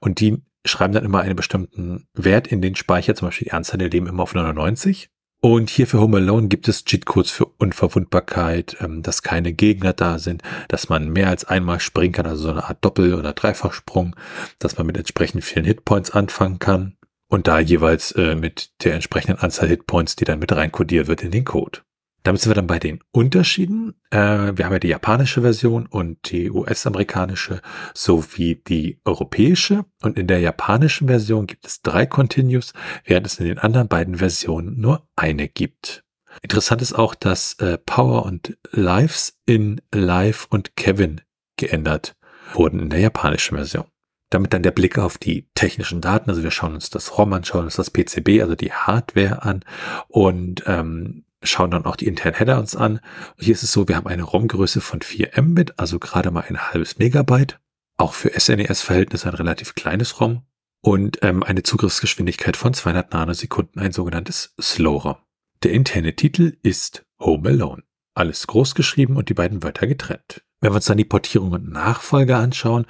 und 0.00 0.18
die 0.18 0.42
schreiben 0.64 0.92
dann 0.92 1.04
immer 1.04 1.20
einen 1.20 1.36
bestimmten 1.36 2.06
Wert 2.14 2.46
in 2.46 2.62
den 2.62 2.76
Speicher, 2.76 3.14
zum 3.14 3.28
Beispiel 3.28 3.46
die 3.46 3.52
Anzahl 3.52 3.78
der 3.78 3.90
Leben 3.90 4.06
immer 4.06 4.22
auf 4.22 4.34
99 4.34 5.10
und 5.42 5.70
hier 5.70 5.88
für 5.88 6.00
Home 6.00 6.18
Alone 6.18 6.46
gibt 6.46 6.68
es 6.68 6.84
Cheatcodes 6.84 7.32
für 7.32 7.46
Unverwundbarkeit, 7.58 8.76
ähm, 8.80 9.02
dass 9.02 9.22
keine 9.22 9.52
Gegner 9.52 9.92
da 9.92 10.18
sind, 10.20 10.42
dass 10.68 10.88
man 10.88 11.10
mehr 11.10 11.28
als 11.28 11.44
einmal 11.44 11.80
springen 11.80 12.12
kann, 12.12 12.26
also 12.26 12.44
so 12.44 12.50
eine 12.50 12.64
Art 12.64 12.84
Doppel- 12.84 13.14
oder 13.14 13.32
Dreifachsprung, 13.32 14.14
dass 14.60 14.78
man 14.78 14.86
mit 14.86 14.96
entsprechend 14.96 15.42
vielen 15.42 15.64
Hitpoints 15.64 16.12
anfangen 16.12 16.60
kann 16.60 16.96
und 17.28 17.48
da 17.48 17.58
jeweils 17.58 18.12
äh, 18.12 18.36
mit 18.36 18.70
der 18.84 18.94
entsprechenden 18.94 19.40
Anzahl 19.40 19.68
Hitpoints, 19.68 20.14
die 20.14 20.24
dann 20.24 20.38
mit 20.38 20.52
reinkodiert 20.52 21.08
wird 21.08 21.22
in 21.22 21.32
den 21.32 21.44
Code. 21.44 21.80
Damit 22.22 22.40
sind 22.40 22.50
wir 22.50 22.54
dann 22.54 22.68
bei 22.68 22.78
den 22.78 23.00
Unterschieden. 23.10 23.94
Äh, 24.10 24.52
wir 24.56 24.64
haben 24.64 24.72
ja 24.72 24.78
die 24.78 24.88
japanische 24.88 25.42
Version 25.42 25.86
und 25.86 26.30
die 26.30 26.50
US-amerikanische 26.50 27.60
sowie 27.94 28.56
die 28.56 29.00
europäische. 29.04 29.84
Und 30.02 30.18
in 30.18 30.28
der 30.28 30.40
japanischen 30.40 31.08
Version 31.08 31.46
gibt 31.46 31.66
es 31.66 31.82
drei 31.82 32.06
Continues, 32.06 32.72
während 33.04 33.26
es 33.26 33.40
in 33.40 33.46
den 33.46 33.58
anderen 33.58 33.88
beiden 33.88 34.16
Versionen 34.16 34.80
nur 34.80 35.08
eine 35.16 35.48
gibt. 35.48 36.04
Interessant 36.40 36.80
ist 36.80 36.94
auch, 36.94 37.14
dass 37.14 37.54
äh, 37.54 37.76
Power 37.78 38.24
und 38.24 38.56
Lives 38.70 39.38
in 39.44 39.80
Live 39.92 40.46
und 40.48 40.76
Kevin 40.76 41.20
geändert 41.56 42.16
wurden 42.54 42.80
in 42.80 42.90
der 42.90 43.00
japanischen 43.00 43.56
Version. 43.56 43.86
Damit 44.30 44.54
dann 44.54 44.62
der 44.62 44.70
Blick 44.70 44.98
auf 44.98 45.18
die 45.18 45.48
technischen 45.54 46.00
Daten, 46.00 46.30
also 46.30 46.42
wir 46.42 46.50
schauen 46.50 46.74
uns 46.74 46.88
das 46.88 47.18
ROM 47.18 47.32
an, 47.34 47.44
schauen 47.44 47.64
uns 47.64 47.76
das 47.76 47.90
PCB, 47.90 48.40
also 48.40 48.54
die 48.54 48.72
Hardware 48.72 49.42
an 49.42 49.62
und 50.08 50.62
ähm, 50.66 51.24
schauen 51.42 51.70
dann 51.70 51.84
auch 51.84 51.96
die 51.96 52.06
internen 52.06 52.36
Header 52.36 52.58
uns 52.58 52.76
an. 52.76 53.00
Hier 53.38 53.52
ist 53.52 53.62
es 53.62 53.72
so, 53.72 53.88
wir 53.88 53.96
haben 53.96 54.06
eine 54.06 54.22
ROM-Größe 54.22 54.80
von 54.80 55.02
4 55.02 55.30
Mbit, 55.40 55.78
also 55.78 55.98
gerade 55.98 56.30
mal 56.30 56.44
ein 56.48 56.58
halbes 56.58 56.98
Megabyte. 56.98 57.58
Auch 57.96 58.14
für 58.14 58.30
SNES-Verhältnisse 58.38 59.28
ein 59.28 59.34
relativ 59.34 59.74
kleines 59.74 60.20
ROM. 60.20 60.42
Und 60.80 61.18
ähm, 61.22 61.42
eine 61.42 61.62
Zugriffsgeschwindigkeit 61.62 62.56
von 62.56 62.74
200 62.74 63.12
Nanosekunden, 63.12 63.80
ein 63.80 63.92
sogenanntes 63.92 64.54
Slow 64.60 65.02
ROM. 65.02 65.16
Der 65.62 65.72
interne 65.72 66.16
Titel 66.16 66.56
ist 66.62 67.04
Home 67.20 67.48
Alone. 67.48 67.84
Alles 68.14 68.46
groß 68.46 68.74
geschrieben 68.74 69.16
und 69.16 69.28
die 69.28 69.34
beiden 69.34 69.62
Wörter 69.62 69.86
getrennt. 69.86 70.42
Wenn 70.62 70.70
wir 70.70 70.76
uns 70.76 70.86
dann 70.86 70.96
die 70.96 71.04
Portierung 71.04 71.50
und 71.50 71.70
Nachfolger 71.70 72.38
anschauen, 72.38 72.86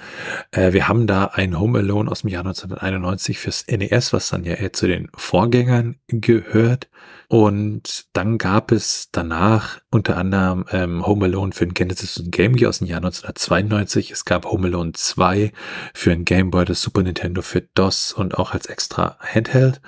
äh, 0.50 0.74
wir 0.74 0.88
haben 0.88 1.06
da 1.06 1.24
ein 1.24 1.58
Home 1.58 1.78
Alone 1.78 2.10
aus 2.10 2.20
dem 2.20 2.28
Jahr 2.28 2.44
1991 2.44 3.38
fürs 3.38 3.64
NES, 3.66 4.12
was 4.12 4.28
dann 4.28 4.44
ja 4.44 4.52
eher 4.52 4.74
zu 4.74 4.86
den 4.86 5.08
Vorgängern 5.16 5.96
gehört. 6.06 6.90
Und 7.28 8.08
dann 8.12 8.36
gab 8.36 8.72
es 8.72 9.08
danach 9.10 9.80
unter 9.90 10.18
anderem 10.18 10.66
ähm, 10.70 11.06
Home 11.06 11.24
Alone 11.24 11.52
für 11.52 11.64
den 11.64 11.72
Genesis 11.72 12.18
und 12.18 12.30
Game 12.30 12.56
Gear 12.56 12.68
aus 12.68 12.80
dem 12.80 12.88
Jahr 12.88 12.98
1992. 12.98 14.10
Es 14.10 14.26
gab 14.26 14.44
Home 14.44 14.66
Alone 14.66 14.92
2 14.92 15.50
für 15.94 16.10
den 16.10 16.26
Game 16.26 16.50
Boy, 16.50 16.66
das 16.66 16.82
Super 16.82 17.02
Nintendo 17.02 17.40
für 17.40 17.62
DOS 17.62 18.12
und 18.12 18.36
auch 18.36 18.52
als 18.52 18.66
extra 18.66 19.16
Handheld. 19.18 19.80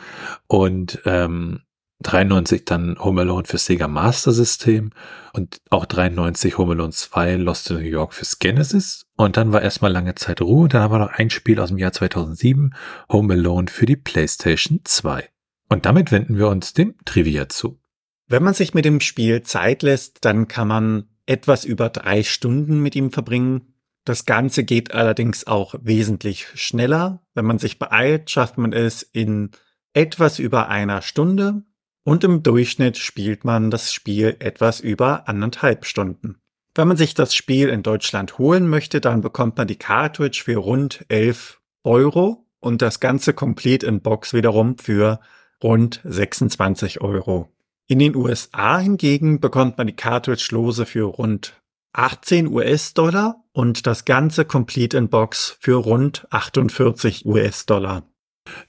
Und 0.46 1.02
ähm, 1.04 1.60
93 2.04 2.64
dann 2.64 2.98
Home 2.98 3.22
Alone 3.22 3.44
für 3.44 3.58
Sega 3.58 3.88
Master 3.88 4.32
System 4.32 4.90
und 5.32 5.60
auch 5.70 5.86
93 5.86 6.56
Home 6.58 6.72
Alone 6.72 6.92
2 6.92 7.36
Lost 7.36 7.70
in 7.70 7.78
New 7.78 7.82
York 7.82 8.14
fürs 8.14 8.38
Genesis. 8.38 9.06
Und 9.16 9.36
dann 9.36 9.52
war 9.52 9.62
erstmal 9.62 9.90
lange 9.90 10.14
Zeit 10.14 10.40
Ruhe. 10.40 10.68
Dann 10.68 10.82
haben 10.82 10.98
noch 10.98 11.12
ein 11.12 11.30
Spiel 11.30 11.58
aus 11.58 11.70
dem 11.70 11.78
Jahr 11.78 11.92
2007, 11.92 12.74
Home 13.10 13.34
Alone 13.34 13.66
für 13.68 13.86
die 13.86 13.96
PlayStation 13.96 14.80
2. 14.84 15.28
Und 15.68 15.86
damit 15.86 16.12
wenden 16.12 16.38
wir 16.38 16.48
uns 16.48 16.74
dem 16.74 16.94
Trivia 17.04 17.48
zu. 17.48 17.80
Wenn 18.28 18.42
man 18.42 18.54
sich 18.54 18.74
mit 18.74 18.84
dem 18.84 19.00
Spiel 19.00 19.42
Zeit 19.42 19.82
lässt, 19.82 20.24
dann 20.24 20.46
kann 20.46 20.68
man 20.68 21.08
etwas 21.26 21.64
über 21.64 21.88
drei 21.88 22.22
Stunden 22.22 22.80
mit 22.80 22.94
ihm 22.94 23.10
verbringen. 23.10 23.74
Das 24.04 24.26
Ganze 24.26 24.64
geht 24.64 24.92
allerdings 24.92 25.46
auch 25.46 25.74
wesentlich 25.80 26.46
schneller. 26.54 27.22
Wenn 27.34 27.46
man 27.46 27.58
sich 27.58 27.78
beeilt, 27.78 28.30
schafft 28.30 28.58
man 28.58 28.72
es 28.72 29.02
in 29.02 29.50
etwas 29.94 30.38
über 30.38 30.68
einer 30.68 31.00
Stunde 31.00 31.64
und 32.04 32.22
im 32.22 32.42
Durchschnitt 32.42 32.98
spielt 32.98 33.44
man 33.44 33.70
das 33.70 33.92
Spiel 33.92 34.36
etwas 34.38 34.80
über 34.80 35.28
anderthalb 35.28 35.86
Stunden. 35.86 36.36
Wenn 36.74 36.88
man 36.88 36.96
sich 36.96 37.14
das 37.14 37.34
Spiel 37.34 37.68
in 37.68 37.82
Deutschland 37.82 38.38
holen 38.38 38.68
möchte, 38.68 39.00
dann 39.00 39.20
bekommt 39.20 39.56
man 39.56 39.66
die 39.66 39.78
Cartridge 39.78 40.42
für 40.44 40.56
rund 40.56 41.04
11 41.08 41.60
Euro 41.84 42.46
und 42.60 42.82
das 42.82 43.00
Ganze 43.00 43.32
komplett 43.32 43.82
in 43.82 44.00
Box 44.00 44.34
wiederum 44.34 44.78
für 44.78 45.20
rund 45.62 46.00
26 46.04 47.00
Euro. 47.00 47.48
In 47.86 47.98
den 47.98 48.16
USA 48.16 48.78
hingegen 48.78 49.40
bekommt 49.40 49.78
man 49.78 49.86
die 49.86 49.96
Cartridge-Lose 49.96 50.86
für 50.86 51.04
rund 51.04 51.60
18 51.92 52.48
US-Dollar 52.48 53.44
und 53.52 53.86
das 53.86 54.04
Ganze 54.04 54.44
Complete 54.44 54.96
in 54.96 55.08
Box 55.08 55.56
für 55.60 55.76
rund 55.76 56.26
48 56.30 57.24
US-Dollar. 57.24 58.02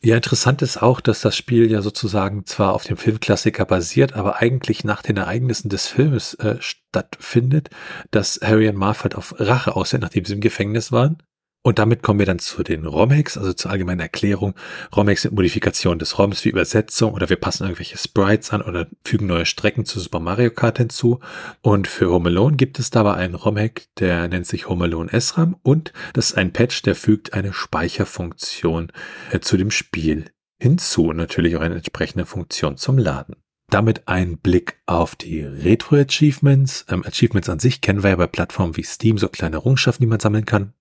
Ja, 0.02 0.16
interessant 0.16 0.62
ist 0.62 0.82
auch, 0.82 1.02
dass 1.02 1.22
das 1.22 1.36
Spiel 1.36 1.70
ja 1.70 1.82
sozusagen 1.82 2.46
zwar 2.46 2.74
auf 2.74 2.84
dem 2.86 2.96
Filmklassiker 2.98 3.66
basiert, 3.66 4.14
aber 4.14 4.38
eigentlich 4.38 4.84
nach 4.84 5.02
den 5.02 5.18
Ereignissen 5.18 5.70
des 5.70 5.88
Filmes 5.88 6.34
äh, 6.36 6.58
stattfindet, 6.62 7.70
dass 8.12 8.40
Harry 8.42 8.70
und 8.70 8.78
Marv 8.78 9.04
halt 9.04 9.16
auf 9.16 9.36
Rache 9.40 9.76
aussehen, 9.76 10.02
nachdem 10.02 10.24
sie 10.26 10.34
im 10.34 10.42
Gefängnis 10.42 10.92
waren. 10.92 11.18
Und 11.66 11.80
damit 11.80 12.04
kommen 12.04 12.20
wir 12.20 12.28
dann 12.28 12.38
zu 12.38 12.62
den 12.62 12.86
ROMEX, 12.86 13.40
also 13.40 13.52
zur 13.52 13.72
allgemeinen 13.72 14.00
Erklärung. 14.00 14.54
ROMEX 14.96 15.24
sind 15.24 15.34
Modifikationen 15.34 15.98
des 15.98 16.20
ROMs 16.20 16.46
wie 16.46 16.50
Übersetzung 16.50 17.14
oder 17.14 17.28
wir 17.28 17.38
passen 17.38 17.64
irgendwelche 17.64 17.98
Sprites 17.98 18.52
an 18.52 18.62
oder 18.62 18.86
fügen 19.04 19.26
neue 19.26 19.48
Strecken 19.48 19.84
zu 19.84 20.00
Super 20.00 20.20
Mario 20.20 20.52
Kart 20.52 20.78
hinzu. 20.78 21.22
Und 21.64 21.88
für 21.88 22.12
Home 22.12 22.30
Alone 22.30 22.56
gibt 22.56 22.78
es 22.78 22.92
dabei 22.92 23.16
einen 23.16 23.34
ROMhack, 23.34 23.88
der 23.98 24.28
nennt 24.28 24.46
sich 24.46 24.70
Home 24.70 24.84
Alone 24.84 25.10
SRAM 25.20 25.56
und 25.64 25.92
das 26.14 26.30
ist 26.30 26.38
ein 26.38 26.54
Patch, 26.54 26.84
der 26.84 26.94
fügt 26.94 27.34
eine 27.34 27.52
Speicherfunktion 27.52 28.92
äh, 29.32 29.40
zu 29.40 29.58
dem 29.58 29.72
Spiel 29.72 30.26
hinzu 30.60 31.08
und 31.08 31.18
natürlich 31.18 31.56
auch 31.56 31.62
eine 31.62 31.78
entsprechende 31.78 32.28
Funktion 32.28 32.78
zum 32.78 33.00
Laden. 33.00 33.38
Damit 33.70 34.08
ein 34.08 34.38
Blick 34.38 34.80
auf 34.86 35.16
die 35.16 35.42
Retro-Achievements. 35.42 36.86
Ähm, 36.90 37.04
Achievements 37.06 37.50
an 37.50 37.60
sich 37.60 37.82
kennen 37.82 38.04
wir 38.04 38.12
ja 38.12 38.16
bei 38.16 38.28
Plattformen 38.28 38.78
wie 38.78 38.84
Steam, 38.84 39.18
so 39.18 39.28
kleine 39.28 39.56
Errungenschaften, 39.56 40.04
die 40.04 40.10
man 40.10 40.20
sammeln 40.20 40.46
kann. 40.46 40.74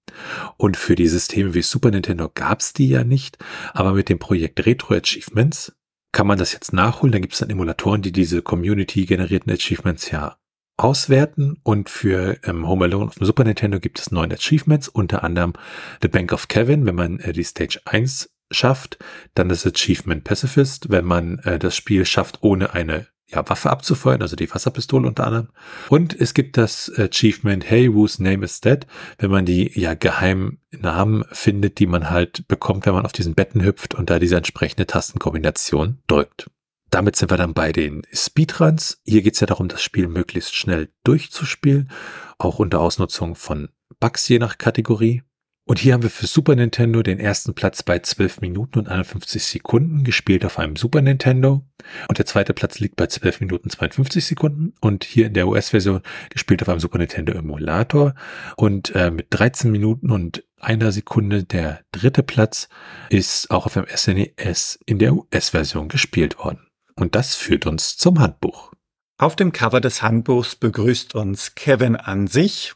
Und 0.56 0.76
für 0.76 0.94
die 0.94 1.08
Systeme 1.08 1.54
wie 1.54 1.62
Super 1.62 1.90
Nintendo 1.90 2.30
gab's 2.32 2.72
die 2.72 2.88
ja 2.88 3.02
nicht. 3.04 3.38
Aber 3.72 3.92
mit 3.92 4.08
dem 4.08 4.18
Projekt 4.18 4.64
Retro-Achievements 4.64 5.72
kann 6.12 6.26
man 6.26 6.38
das 6.38 6.52
jetzt 6.52 6.72
nachholen. 6.72 7.12
Da 7.12 7.18
gibt's 7.18 7.38
dann 7.38 7.50
Emulatoren, 7.50 8.02
die 8.02 8.12
diese 8.12 8.42
Community-generierten 8.42 9.52
Achievements 9.52 10.10
ja 10.10 10.36
auswerten. 10.76 11.58
Und 11.62 11.88
für 11.88 12.38
ähm, 12.44 12.66
Home 12.66 12.84
Alone 12.84 13.06
auf 13.06 13.14
dem 13.14 13.26
Super 13.26 13.44
Nintendo 13.44 13.80
gibt 13.80 13.98
es 13.98 14.10
neun 14.10 14.32
Achievements, 14.32 14.88
unter 14.88 15.24
anderem 15.24 15.54
The 16.02 16.08
Bank 16.08 16.32
of 16.32 16.48
Kevin, 16.48 16.84
wenn 16.86 16.94
man 16.94 17.18
äh, 17.20 17.32
die 17.32 17.44
Stage 17.44 17.80
1 17.84 18.30
schafft, 18.54 18.98
dann 19.34 19.48
das 19.48 19.66
Achievement 19.66 20.24
Pacifist, 20.24 20.90
wenn 20.90 21.04
man 21.04 21.38
äh, 21.40 21.58
das 21.58 21.76
Spiel 21.76 22.06
schafft, 22.06 22.38
ohne 22.42 22.72
eine 22.72 23.08
ja, 23.26 23.48
Waffe 23.48 23.70
abzufeuern, 23.70 24.22
also 24.22 24.36
die 24.36 24.52
Wasserpistole 24.52 25.06
unter 25.06 25.26
anderem. 25.26 25.48
Und 25.88 26.18
es 26.18 26.34
gibt 26.34 26.56
das 26.56 26.92
Achievement 26.96 27.68
Hey, 27.68 27.92
whose 27.92 28.22
name 28.22 28.44
is 28.44 28.60
dead, 28.60 28.86
wenn 29.18 29.30
man 29.30 29.46
die 29.46 29.78
ja 29.78 29.94
geheimen 29.94 30.60
Namen 30.70 31.24
findet, 31.32 31.78
die 31.78 31.86
man 31.86 32.10
halt 32.10 32.46
bekommt, 32.48 32.86
wenn 32.86 32.94
man 32.94 33.04
auf 33.04 33.12
diesen 33.12 33.34
Betten 33.34 33.64
hüpft 33.64 33.94
und 33.94 34.10
da 34.10 34.18
diese 34.18 34.36
entsprechende 34.36 34.86
Tastenkombination 34.86 35.98
drückt. 36.06 36.50
Damit 36.90 37.16
sind 37.16 37.30
wir 37.30 37.36
dann 37.36 37.54
bei 37.54 37.72
den 37.72 38.02
Speedruns. 38.12 39.00
Hier 39.04 39.22
geht 39.22 39.34
es 39.34 39.40
ja 39.40 39.46
darum, 39.46 39.68
das 39.68 39.82
Spiel 39.82 40.06
möglichst 40.06 40.54
schnell 40.54 40.90
durchzuspielen, 41.02 41.90
auch 42.38 42.60
unter 42.60 42.80
Ausnutzung 42.80 43.34
von 43.34 43.68
Bugs 43.98 44.28
je 44.28 44.38
nach 44.38 44.58
Kategorie. 44.58 45.22
Und 45.66 45.78
hier 45.78 45.94
haben 45.94 46.02
wir 46.02 46.10
für 46.10 46.26
Super 46.26 46.54
Nintendo 46.54 47.02
den 47.02 47.18
ersten 47.18 47.54
Platz 47.54 47.82
bei 47.82 47.98
12 47.98 48.42
Minuten 48.42 48.78
und 48.78 48.88
51 48.88 49.42
Sekunden, 49.42 50.04
gespielt 50.04 50.44
auf 50.44 50.58
einem 50.58 50.76
Super 50.76 51.00
Nintendo. 51.00 51.64
Und 52.06 52.18
der 52.18 52.26
zweite 52.26 52.52
Platz 52.52 52.80
liegt 52.80 52.96
bei 52.96 53.06
12 53.06 53.40
Minuten 53.40 53.70
52 53.70 54.26
Sekunden 54.26 54.74
und 54.80 55.04
hier 55.04 55.26
in 55.26 55.32
der 55.32 55.48
US-Version 55.48 56.02
gespielt 56.28 56.60
auf 56.60 56.68
einem 56.68 56.80
Super 56.80 56.98
Nintendo 56.98 57.32
Emulator. 57.32 58.14
Und 58.56 58.94
äh, 58.94 59.10
mit 59.10 59.28
13 59.30 59.70
Minuten 59.70 60.10
und 60.10 60.44
einer 60.60 60.92
Sekunde 60.92 61.44
der 61.44 61.80
dritte 61.92 62.22
Platz 62.22 62.68
ist 63.08 63.50
auch 63.50 63.64
auf 63.64 63.76
einem 63.76 63.86
SNES 63.86 64.78
e 64.80 64.84
in 64.84 64.98
der 64.98 65.14
US-Version 65.14 65.88
gespielt 65.88 66.38
worden. 66.38 66.66
Und 66.94 67.14
das 67.14 67.36
führt 67.36 67.64
uns 67.64 67.96
zum 67.96 68.20
Handbuch. 68.20 68.72
Auf 69.16 69.34
dem 69.34 69.52
Cover 69.52 69.80
des 69.80 70.02
Handbuchs 70.02 70.56
begrüßt 70.56 71.14
uns 71.14 71.54
Kevin 71.54 71.96
an 71.96 72.26
sich 72.26 72.74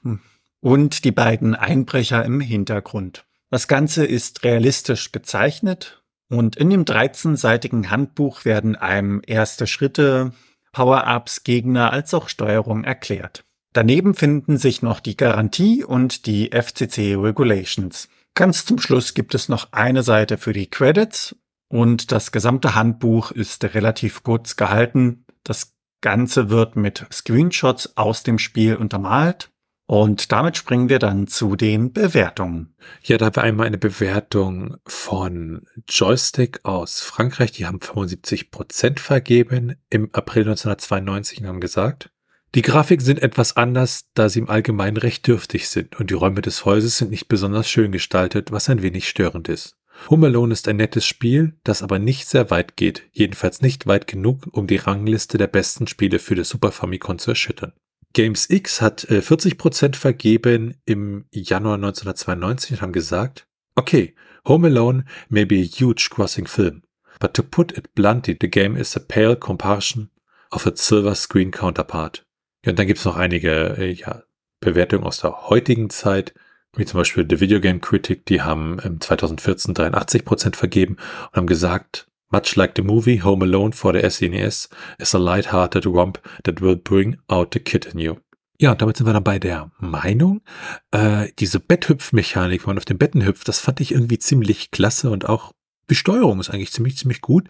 und 0.60 1.04
die 1.04 1.12
beiden 1.12 1.54
Einbrecher 1.54 2.24
im 2.24 2.40
Hintergrund. 2.40 3.24
Das 3.50 3.68
Ganze 3.68 4.04
ist 4.04 4.44
realistisch 4.44 5.12
gezeichnet 5.12 6.02
und 6.28 6.56
in 6.56 6.70
dem 6.70 6.84
13-seitigen 6.84 7.90
Handbuch 7.90 8.44
werden 8.44 8.76
einem 8.76 9.22
erste 9.26 9.66
Schritte, 9.66 10.32
Power-Ups, 10.72 11.44
Gegner 11.44 11.92
als 11.92 12.12
auch 12.12 12.28
Steuerung 12.28 12.84
erklärt. 12.84 13.44
Daneben 13.72 14.14
finden 14.14 14.58
sich 14.58 14.82
noch 14.82 15.00
die 15.00 15.16
Garantie 15.16 15.84
und 15.84 16.26
die 16.26 16.50
FCC 16.50 17.14
Regulations. 17.16 18.08
Ganz 18.34 18.64
zum 18.64 18.78
Schluss 18.78 19.14
gibt 19.14 19.34
es 19.34 19.48
noch 19.48 19.72
eine 19.72 20.02
Seite 20.02 20.36
für 20.36 20.52
die 20.52 20.68
Credits 20.68 21.36
und 21.68 22.12
das 22.12 22.32
gesamte 22.32 22.74
Handbuch 22.74 23.30
ist 23.30 23.64
relativ 23.74 24.22
kurz 24.22 24.56
gehalten. 24.56 25.24
Das 25.42 25.74
Ganze 26.00 26.50
wird 26.50 26.76
mit 26.76 27.06
Screenshots 27.10 27.96
aus 27.96 28.22
dem 28.22 28.38
Spiel 28.38 28.76
untermalt 28.76 29.50
und 29.90 30.32
damit 30.32 30.58
springen 30.58 30.90
wir 30.90 30.98
dann 30.98 31.28
zu 31.28 31.56
den 31.56 31.94
Bewertungen. 31.94 32.74
Ja, 33.02 33.16
da 33.16 33.24
haben 33.24 33.36
wir 33.36 33.42
einmal 33.42 33.66
eine 33.66 33.78
Bewertung 33.78 34.76
von 34.84 35.62
Joystick 35.88 36.62
aus 36.62 37.00
Frankreich. 37.00 37.52
Die 37.52 37.64
haben 37.64 37.80
75 37.80 38.50
Prozent 38.50 39.00
vergeben 39.00 39.76
im 39.88 40.10
April 40.12 40.42
1992 40.42 41.40
und 41.40 41.46
haben 41.46 41.60
gesagt, 41.60 42.10
die 42.54 42.60
Grafiken 42.60 43.02
sind 43.02 43.22
etwas 43.22 43.56
anders, 43.56 44.10
da 44.12 44.28
sie 44.28 44.40
im 44.40 44.50
Allgemeinen 44.50 44.98
recht 44.98 45.26
dürftig 45.26 45.70
sind 45.70 45.98
und 45.98 46.10
die 46.10 46.14
Räume 46.14 46.42
des 46.42 46.66
Hauses 46.66 46.98
sind 46.98 47.10
nicht 47.10 47.28
besonders 47.28 47.66
schön 47.66 47.90
gestaltet, 47.90 48.52
was 48.52 48.68
ein 48.68 48.82
wenig 48.82 49.08
störend 49.08 49.48
ist. 49.48 49.78
Home 50.10 50.26
Alone 50.26 50.52
ist 50.52 50.68
ein 50.68 50.76
nettes 50.76 51.06
Spiel, 51.06 51.54
das 51.64 51.82
aber 51.82 51.98
nicht 51.98 52.28
sehr 52.28 52.50
weit 52.50 52.76
geht, 52.76 53.04
jedenfalls 53.12 53.62
nicht 53.62 53.86
weit 53.86 54.06
genug, 54.06 54.48
um 54.52 54.66
die 54.66 54.76
Rangliste 54.76 55.38
der 55.38 55.46
besten 55.46 55.86
Spiele 55.86 56.18
für 56.18 56.34
das 56.34 56.50
Super 56.50 56.72
Famicom 56.72 57.18
zu 57.18 57.30
erschüttern. 57.30 57.72
Games 58.12 58.48
X 58.50 58.80
hat 58.80 59.04
äh, 59.10 59.18
40% 59.20 59.96
vergeben 59.96 60.74
im 60.84 61.26
Januar 61.30 61.74
1992 61.74 62.72
und 62.72 62.82
haben 62.82 62.92
gesagt, 62.92 63.46
okay, 63.74 64.14
Home 64.46 64.68
Alone 64.68 65.04
may 65.28 65.44
be 65.44 65.56
a 65.56 65.64
huge 65.64 66.08
crossing 66.10 66.46
film, 66.46 66.82
but 67.20 67.34
to 67.34 67.42
put 67.42 67.76
it 67.76 67.94
bluntly, 67.94 68.36
the 68.40 68.48
game 68.48 68.76
is 68.76 68.96
a 68.96 69.00
pale 69.00 69.36
comparison 69.36 70.10
of 70.50 70.66
its 70.66 70.86
silver 70.86 71.14
screen 71.14 71.50
counterpart. 71.50 72.24
Ja, 72.64 72.70
und 72.70 72.78
dann 72.78 72.86
gibt's 72.86 73.04
noch 73.04 73.16
einige 73.16 73.76
äh, 73.76 73.92
ja, 73.92 74.22
Bewertungen 74.60 75.04
aus 75.04 75.20
der 75.20 75.48
heutigen 75.48 75.90
Zeit, 75.90 76.34
wie 76.76 76.86
zum 76.86 76.98
Beispiel 76.98 77.26
The 77.28 77.40
Video 77.40 77.60
Game 77.60 77.80
Critic, 77.80 78.26
die 78.26 78.42
haben 78.42 78.78
im 78.80 79.00
2014 79.00 79.74
83% 79.74 80.56
vergeben 80.56 80.96
und 81.30 81.36
haben 81.36 81.46
gesagt, 81.46 82.08
Much 82.30 82.56
like 82.56 82.74
the 82.76 82.82
movie 82.82 83.22
Home 83.22 83.42
Alone 83.42 83.72
for 83.72 83.92
the 83.92 84.00
SNES 84.00 84.68
is 84.98 85.14
a 85.14 85.18
light-hearted 85.18 85.86
romp 85.86 86.18
that 86.44 86.60
will 86.60 86.76
bring 86.76 87.16
out 87.28 87.54
the 87.54 87.60
kid 87.60 87.86
in 87.86 87.98
you. 87.98 88.16
Ja, 88.60 88.72
und 88.72 88.82
damit 88.82 88.96
sind 88.96 89.06
wir 89.06 89.12
dann 89.12 89.22
bei 89.22 89.38
der 89.38 89.70
Meinung. 89.78 90.42
Äh, 90.90 91.28
diese 91.38 91.60
Betthüpfmechanik, 91.60 92.62
wenn 92.62 92.70
man 92.70 92.78
auf 92.78 92.84
den 92.84 92.98
Betten 92.98 93.24
hüpft, 93.24 93.46
das 93.46 93.60
fand 93.60 93.80
ich 93.80 93.92
irgendwie 93.92 94.18
ziemlich 94.18 94.72
klasse 94.72 95.10
und 95.10 95.28
auch 95.28 95.52
die 95.90 95.94
Steuerung 95.94 96.40
ist 96.40 96.50
eigentlich 96.50 96.72
ziemlich, 96.72 96.96
ziemlich 96.96 97.20
gut. 97.20 97.48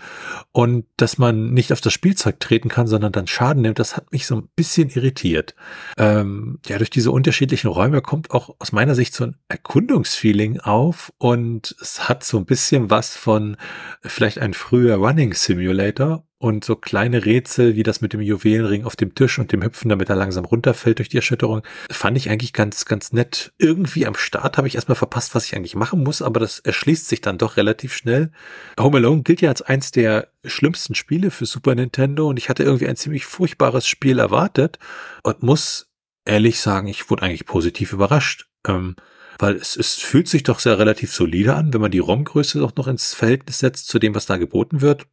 Und 0.52 0.86
dass 0.96 1.18
man 1.18 1.52
nicht 1.52 1.72
auf 1.72 1.80
das 1.80 1.92
Spielzeug 1.92 2.40
treten 2.40 2.68
kann, 2.68 2.86
sondern 2.86 3.12
dann 3.12 3.26
Schaden 3.26 3.62
nimmt, 3.62 3.78
das 3.78 3.96
hat 3.96 4.12
mich 4.12 4.26
so 4.26 4.36
ein 4.36 4.48
bisschen 4.54 4.90
irritiert. 4.90 5.54
Ähm, 5.96 6.58
ja, 6.66 6.78
durch 6.78 6.90
diese 6.90 7.10
unterschiedlichen 7.10 7.68
Räume 7.68 8.02
kommt 8.02 8.30
auch 8.30 8.54
aus 8.58 8.72
meiner 8.72 8.94
Sicht 8.94 9.14
so 9.14 9.24
ein 9.24 9.36
Erkundungsfeeling 9.48 10.60
auf 10.60 11.12
und 11.18 11.74
es 11.80 12.08
hat 12.08 12.24
so 12.24 12.38
ein 12.38 12.46
bisschen 12.46 12.90
was 12.90 13.16
von 13.16 13.56
vielleicht 14.02 14.38
ein 14.38 14.54
früher 14.54 14.96
Running 14.96 15.34
Simulator 15.34 16.27
und 16.38 16.64
so 16.64 16.76
kleine 16.76 17.24
Rätsel 17.24 17.74
wie 17.74 17.82
das 17.82 18.00
mit 18.00 18.12
dem 18.12 18.20
Juwelenring 18.20 18.84
auf 18.84 18.94
dem 18.94 19.14
Tisch 19.14 19.38
und 19.38 19.50
dem 19.50 19.62
Hüpfen, 19.62 19.88
damit 19.88 20.08
er 20.08 20.16
langsam 20.16 20.44
runterfällt 20.44 20.98
durch 20.98 21.08
die 21.08 21.16
Erschütterung, 21.16 21.62
fand 21.90 22.16
ich 22.16 22.30
eigentlich 22.30 22.52
ganz, 22.52 22.84
ganz 22.84 23.12
nett. 23.12 23.52
Irgendwie 23.58 24.06
am 24.06 24.14
Start 24.14 24.56
habe 24.56 24.68
ich 24.68 24.76
erstmal 24.76 24.96
verpasst, 24.96 25.34
was 25.34 25.46
ich 25.46 25.56
eigentlich 25.56 25.74
machen 25.74 26.02
muss, 26.02 26.22
aber 26.22 26.38
das 26.38 26.60
erschließt 26.60 27.08
sich 27.08 27.20
dann 27.20 27.38
doch 27.38 27.56
relativ 27.56 27.92
schnell. 27.92 28.30
Home 28.78 28.98
Alone 28.98 29.22
gilt 29.22 29.40
ja 29.40 29.48
als 29.48 29.62
eins 29.62 29.90
der 29.90 30.28
schlimmsten 30.44 30.94
Spiele 30.94 31.32
für 31.32 31.46
Super 31.46 31.74
Nintendo 31.74 32.28
und 32.28 32.38
ich 32.38 32.48
hatte 32.48 32.62
irgendwie 32.62 32.86
ein 32.86 32.96
ziemlich 32.96 33.26
furchtbares 33.26 33.86
Spiel 33.88 34.20
erwartet 34.20 34.78
und 35.24 35.42
muss 35.42 35.90
ehrlich 36.24 36.60
sagen, 36.60 36.86
ich 36.86 37.10
wurde 37.10 37.24
eigentlich 37.24 37.46
positiv 37.46 37.92
überrascht. 37.92 38.48
Ähm, 38.66 38.94
weil 39.40 39.54
es, 39.54 39.76
es 39.76 39.94
fühlt 39.94 40.28
sich 40.28 40.42
doch 40.42 40.58
sehr 40.58 40.80
relativ 40.80 41.12
solide 41.12 41.54
an, 41.54 41.72
wenn 41.72 41.80
man 41.80 41.92
die 41.92 42.00
ROM-Größe 42.00 42.62
auch 42.62 42.74
noch 42.74 42.88
ins 42.88 43.14
Verhältnis 43.14 43.60
setzt 43.60 43.86
zu 43.86 44.00
dem, 44.00 44.16
was 44.16 44.26
da 44.26 44.36
geboten 44.36 44.80
wird 44.80 45.06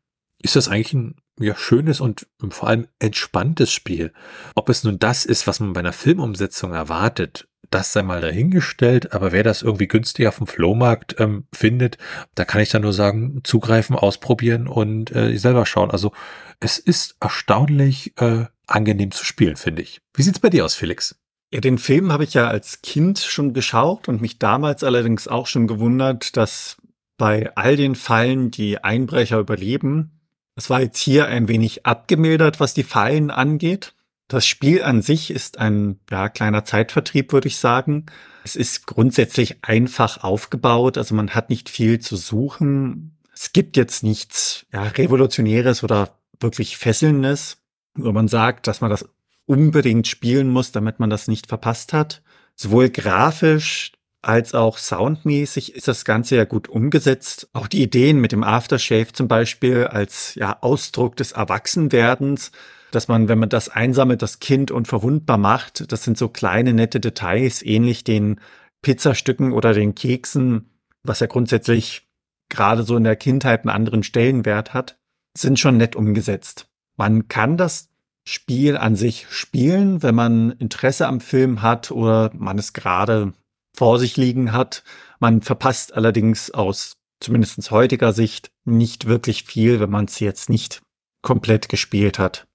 ist 0.45 0.55
das 0.55 0.67
eigentlich 0.67 0.93
ein 0.93 1.15
ja, 1.39 1.55
schönes 1.55 1.99
und 1.99 2.27
vor 2.49 2.69
allem 2.69 2.87
entspanntes 2.99 3.71
Spiel. 3.71 4.13
Ob 4.53 4.69
es 4.69 4.83
nun 4.83 4.99
das 4.99 5.25
ist, 5.25 5.47
was 5.47 5.59
man 5.59 5.73
bei 5.73 5.81
einer 5.81 5.91
Filmumsetzung 5.91 6.71
erwartet, 6.71 7.47
das 7.71 7.91
sei 7.91 8.03
mal 8.03 8.21
dahingestellt, 8.21 9.11
aber 9.11 9.31
wer 9.31 9.43
das 9.43 9.63
irgendwie 9.63 9.87
günstig 9.87 10.27
auf 10.27 10.37
dem 10.37 10.47
Flohmarkt 10.47 11.19
ähm, 11.19 11.47
findet, 11.53 11.97
da 12.35 12.45
kann 12.45 12.61
ich 12.61 12.69
dann 12.69 12.83
nur 12.83 12.93
sagen, 12.93 13.41
zugreifen, 13.43 13.95
ausprobieren 13.95 14.67
und 14.67 15.13
äh, 15.15 15.35
selber 15.37 15.65
schauen. 15.65 15.89
Also 15.89 16.13
es 16.59 16.77
ist 16.77 17.17
erstaunlich 17.19 18.13
äh, 18.17 18.45
angenehm 18.67 19.11
zu 19.11 19.25
spielen, 19.25 19.55
finde 19.55 19.81
ich. 19.81 19.99
Wie 20.13 20.21
sieht's 20.21 20.39
bei 20.39 20.49
dir 20.49 20.63
aus, 20.63 20.75
Felix? 20.75 21.19
Ja, 21.51 21.59
den 21.59 21.79
Film 21.79 22.11
habe 22.11 22.23
ich 22.23 22.35
ja 22.35 22.47
als 22.47 22.81
Kind 22.81 23.19
schon 23.19 23.53
geschaut 23.53 24.07
und 24.07 24.21
mich 24.21 24.37
damals 24.37 24.83
allerdings 24.83 25.27
auch 25.27 25.47
schon 25.47 25.67
gewundert, 25.67 26.37
dass 26.37 26.77
bei 27.17 27.51
all 27.55 27.75
den 27.75 27.95
Fallen 27.95 28.51
die 28.51 28.83
Einbrecher 28.83 29.39
überleben. 29.39 30.15
Es 30.55 30.69
war 30.69 30.81
jetzt 30.81 30.99
hier 30.99 31.27
ein 31.27 31.47
wenig 31.47 31.85
abgemildert, 31.85 32.59
was 32.59 32.73
die 32.73 32.83
Fallen 32.83 33.29
angeht. 33.29 33.93
Das 34.27 34.47
Spiel 34.47 34.81
an 34.81 35.01
sich 35.01 35.29
ist 35.29 35.59
ein 35.59 35.99
ja, 36.09 36.29
kleiner 36.29 36.63
Zeitvertrieb, 36.63 37.31
würde 37.33 37.47
ich 37.47 37.57
sagen. 37.57 38.05
Es 38.43 38.55
ist 38.55 38.87
grundsätzlich 38.87 39.57
einfach 39.63 40.23
aufgebaut, 40.23 40.97
also 40.97 41.13
man 41.13 41.31
hat 41.31 41.49
nicht 41.49 41.69
viel 41.69 41.99
zu 41.99 42.15
suchen. 42.15 43.17
Es 43.33 43.53
gibt 43.53 43.75
jetzt 43.75 44.01
nichts 44.01 44.65
ja, 44.71 44.83
Revolutionäres 44.83 45.83
oder 45.83 46.17
wirklich 46.39 46.77
Fesselndes, 46.77 47.57
wo 47.93 48.11
man 48.11 48.27
sagt, 48.27 48.67
dass 48.67 48.81
man 48.81 48.89
das 48.89 49.07
unbedingt 49.45 50.07
spielen 50.07 50.49
muss, 50.49 50.71
damit 50.71 50.99
man 50.99 51.09
das 51.09 51.27
nicht 51.27 51.47
verpasst 51.47 51.93
hat. 51.93 52.23
Sowohl 52.55 52.89
grafisch 52.89 53.91
als 54.25 54.53
auch 54.53 54.77
soundmäßig 54.77 55.75
ist 55.75 55.87
das 55.87 56.05
Ganze 56.05 56.35
ja 56.35 56.45
gut 56.45 56.67
umgesetzt. 56.67 57.49
Auch 57.53 57.67
die 57.67 57.83
Ideen 57.83 58.19
mit 58.19 58.31
dem 58.31 58.43
Aftershave 58.43 59.13
zum 59.13 59.27
Beispiel 59.27 59.85
als 59.85 60.35
ja 60.35 60.57
Ausdruck 60.61 61.15
des 61.15 61.33
Erwachsenwerdens 61.33 62.51
dass 62.95 63.09
man, 63.09 63.27
wenn 63.27 63.39
man 63.39 63.49
das 63.49 63.67
einsammelt, 63.67 64.21
das 64.21 64.39
Kind 64.39 64.71
unverwundbar 64.71 65.37
macht, 65.37 65.91
das 65.91 66.05
sind 66.05 66.17
so 66.17 66.29
kleine 66.29 66.73
nette 66.73 67.01
Details, 67.01 67.61
ähnlich 67.61 68.05
den 68.05 68.39
Pizzastücken 68.81 69.51
oder 69.51 69.73
den 69.73 69.95
Keksen, 69.95 70.69
was 71.03 71.19
ja 71.19 71.27
grundsätzlich 71.27 72.07
gerade 72.49 72.83
so 72.83 72.95
in 72.95 73.03
der 73.03 73.17
Kindheit 73.17 73.61
einen 73.61 73.69
anderen 73.75 74.03
Stellenwert 74.03 74.73
hat, 74.73 74.97
sind 75.35 75.59
schon 75.59 75.75
nett 75.75 75.97
umgesetzt. 75.97 76.69
Man 76.95 77.27
kann 77.27 77.57
das 77.57 77.89
Spiel 78.23 78.77
an 78.77 78.95
sich 78.95 79.27
spielen, 79.29 80.01
wenn 80.01 80.15
man 80.15 80.51
Interesse 80.51 81.07
am 81.07 81.19
Film 81.19 81.61
hat 81.61 81.91
oder 81.91 82.31
man 82.33 82.57
es 82.57 82.71
gerade 82.71 83.33
vor 83.77 83.99
sich 83.99 84.17
liegen 84.17 84.51
hat. 84.51 84.83
Man 85.19 85.41
verpasst 85.41 85.93
allerdings 85.93 86.51
aus 86.51 86.97
zumindest 87.19 87.71
heutiger 87.71 88.13
Sicht 88.13 88.51
nicht 88.65 89.05
wirklich 89.07 89.43
viel, 89.43 89.79
wenn 89.79 89.89
man 89.89 90.05
es 90.05 90.19
jetzt 90.19 90.49
nicht 90.49 90.81
komplett 91.21 91.69
gespielt 91.69 92.19
hat. 92.19 92.47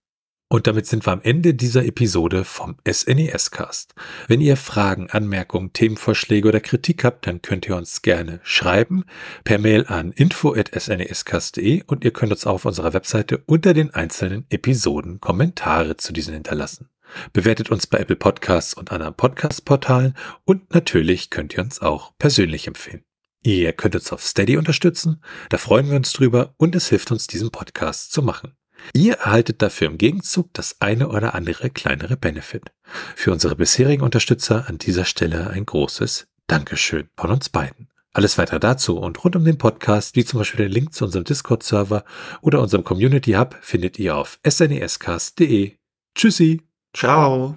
Und 0.52 0.66
damit 0.66 0.84
sind 0.86 1.06
wir 1.06 1.12
am 1.12 1.22
Ende 1.22 1.54
dieser 1.54 1.84
Episode 1.84 2.44
vom 2.44 2.76
SNES 2.84 3.52
Cast. 3.52 3.94
Wenn 4.26 4.40
ihr 4.40 4.56
Fragen, 4.56 5.08
Anmerkungen, 5.08 5.72
Themenvorschläge 5.72 6.48
oder 6.48 6.58
Kritik 6.58 7.04
habt, 7.04 7.28
dann 7.28 7.40
könnt 7.40 7.68
ihr 7.68 7.76
uns 7.76 8.02
gerne 8.02 8.40
schreiben 8.42 9.04
per 9.44 9.58
Mail 9.58 9.86
an 9.86 10.10
info@snescast.de 10.10 11.84
und 11.86 12.04
ihr 12.04 12.12
könnt 12.12 12.32
uns 12.32 12.48
auf 12.48 12.64
unserer 12.64 12.92
Webseite 12.94 13.40
unter 13.46 13.74
den 13.74 13.94
einzelnen 13.94 14.44
Episoden 14.50 15.20
Kommentare 15.20 15.96
zu 15.96 16.12
diesen 16.12 16.34
hinterlassen. 16.34 16.88
Bewertet 17.32 17.70
uns 17.70 17.86
bei 17.86 17.98
Apple 17.98 18.16
Podcasts 18.16 18.74
und 18.74 18.92
anderen 18.92 19.14
Podcast-Portalen 19.14 20.14
und 20.44 20.72
natürlich 20.74 21.30
könnt 21.30 21.54
ihr 21.54 21.62
uns 21.62 21.80
auch 21.80 22.12
persönlich 22.18 22.66
empfehlen. 22.66 23.04
Ihr 23.42 23.72
könnt 23.72 23.94
uns 23.94 24.12
auf 24.12 24.22
Steady 24.22 24.56
unterstützen, 24.56 25.22
da 25.48 25.58
freuen 25.58 25.88
wir 25.88 25.96
uns 25.96 26.12
drüber 26.12 26.54
und 26.58 26.74
es 26.74 26.88
hilft 26.88 27.10
uns, 27.10 27.26
diesen 27.26 27.50
Podcast 27.50 28.12
zu 28.12 28.22
machen. 28.22 28.54
Ihr 28.92 29.14
erhaltet 29.14 29.62
dafür 29.62 29.88
im 29.88 29.98
Gegenzug 29.98 30.52
das 30.52 30.80
eine 30.80 31.08
oder 31.08 31.34
andere 31.34 31.70
kleinere 31.70 32.16
Benefit. 32.16 32.72
Für 33.16 33.32
unsere 33.32 33.56
bisherigen 33.56 34.02
Unterstützer 34.02 34.68
an 34.68 34.78
dieser 34.78 35.04
Stelle 35.04 35.50
ein 35.50 35.66
großes 35.66 36.28
Dankeschön 36.46 37.08
von 37.16 37.30
uns 37.30 37.48
beiden. 37.48 37.88
Alles 38.12 38.38
weitere 38.38 38.58
dazu 38.58 38.98
und 38.98 39.22
rund 39.22 39.36
um 39.36 39.44
den 39.44 39.58
Podcast, 39.58 40.16
wie 40.16 40.24
zum 40.24 40.40
Beispiel 40.40 40.64
den 40.64 40.72
Link 40.72 40.92
zu 40.92 41.04
unserem 41.04 41.24
Discord-Server 41.24 42.04
oder 42.40 42.60
unserem 42.60 42.82
Community 42.82 43.32
Hub, 43.32 43.56
findet 43.60 43.98
ihr 44.00 44.16
auf 44.16 44.40
snescast.de. 44.44 45.76
Tschüssi. 46.16 46.69
Ciao. 46.92 47.56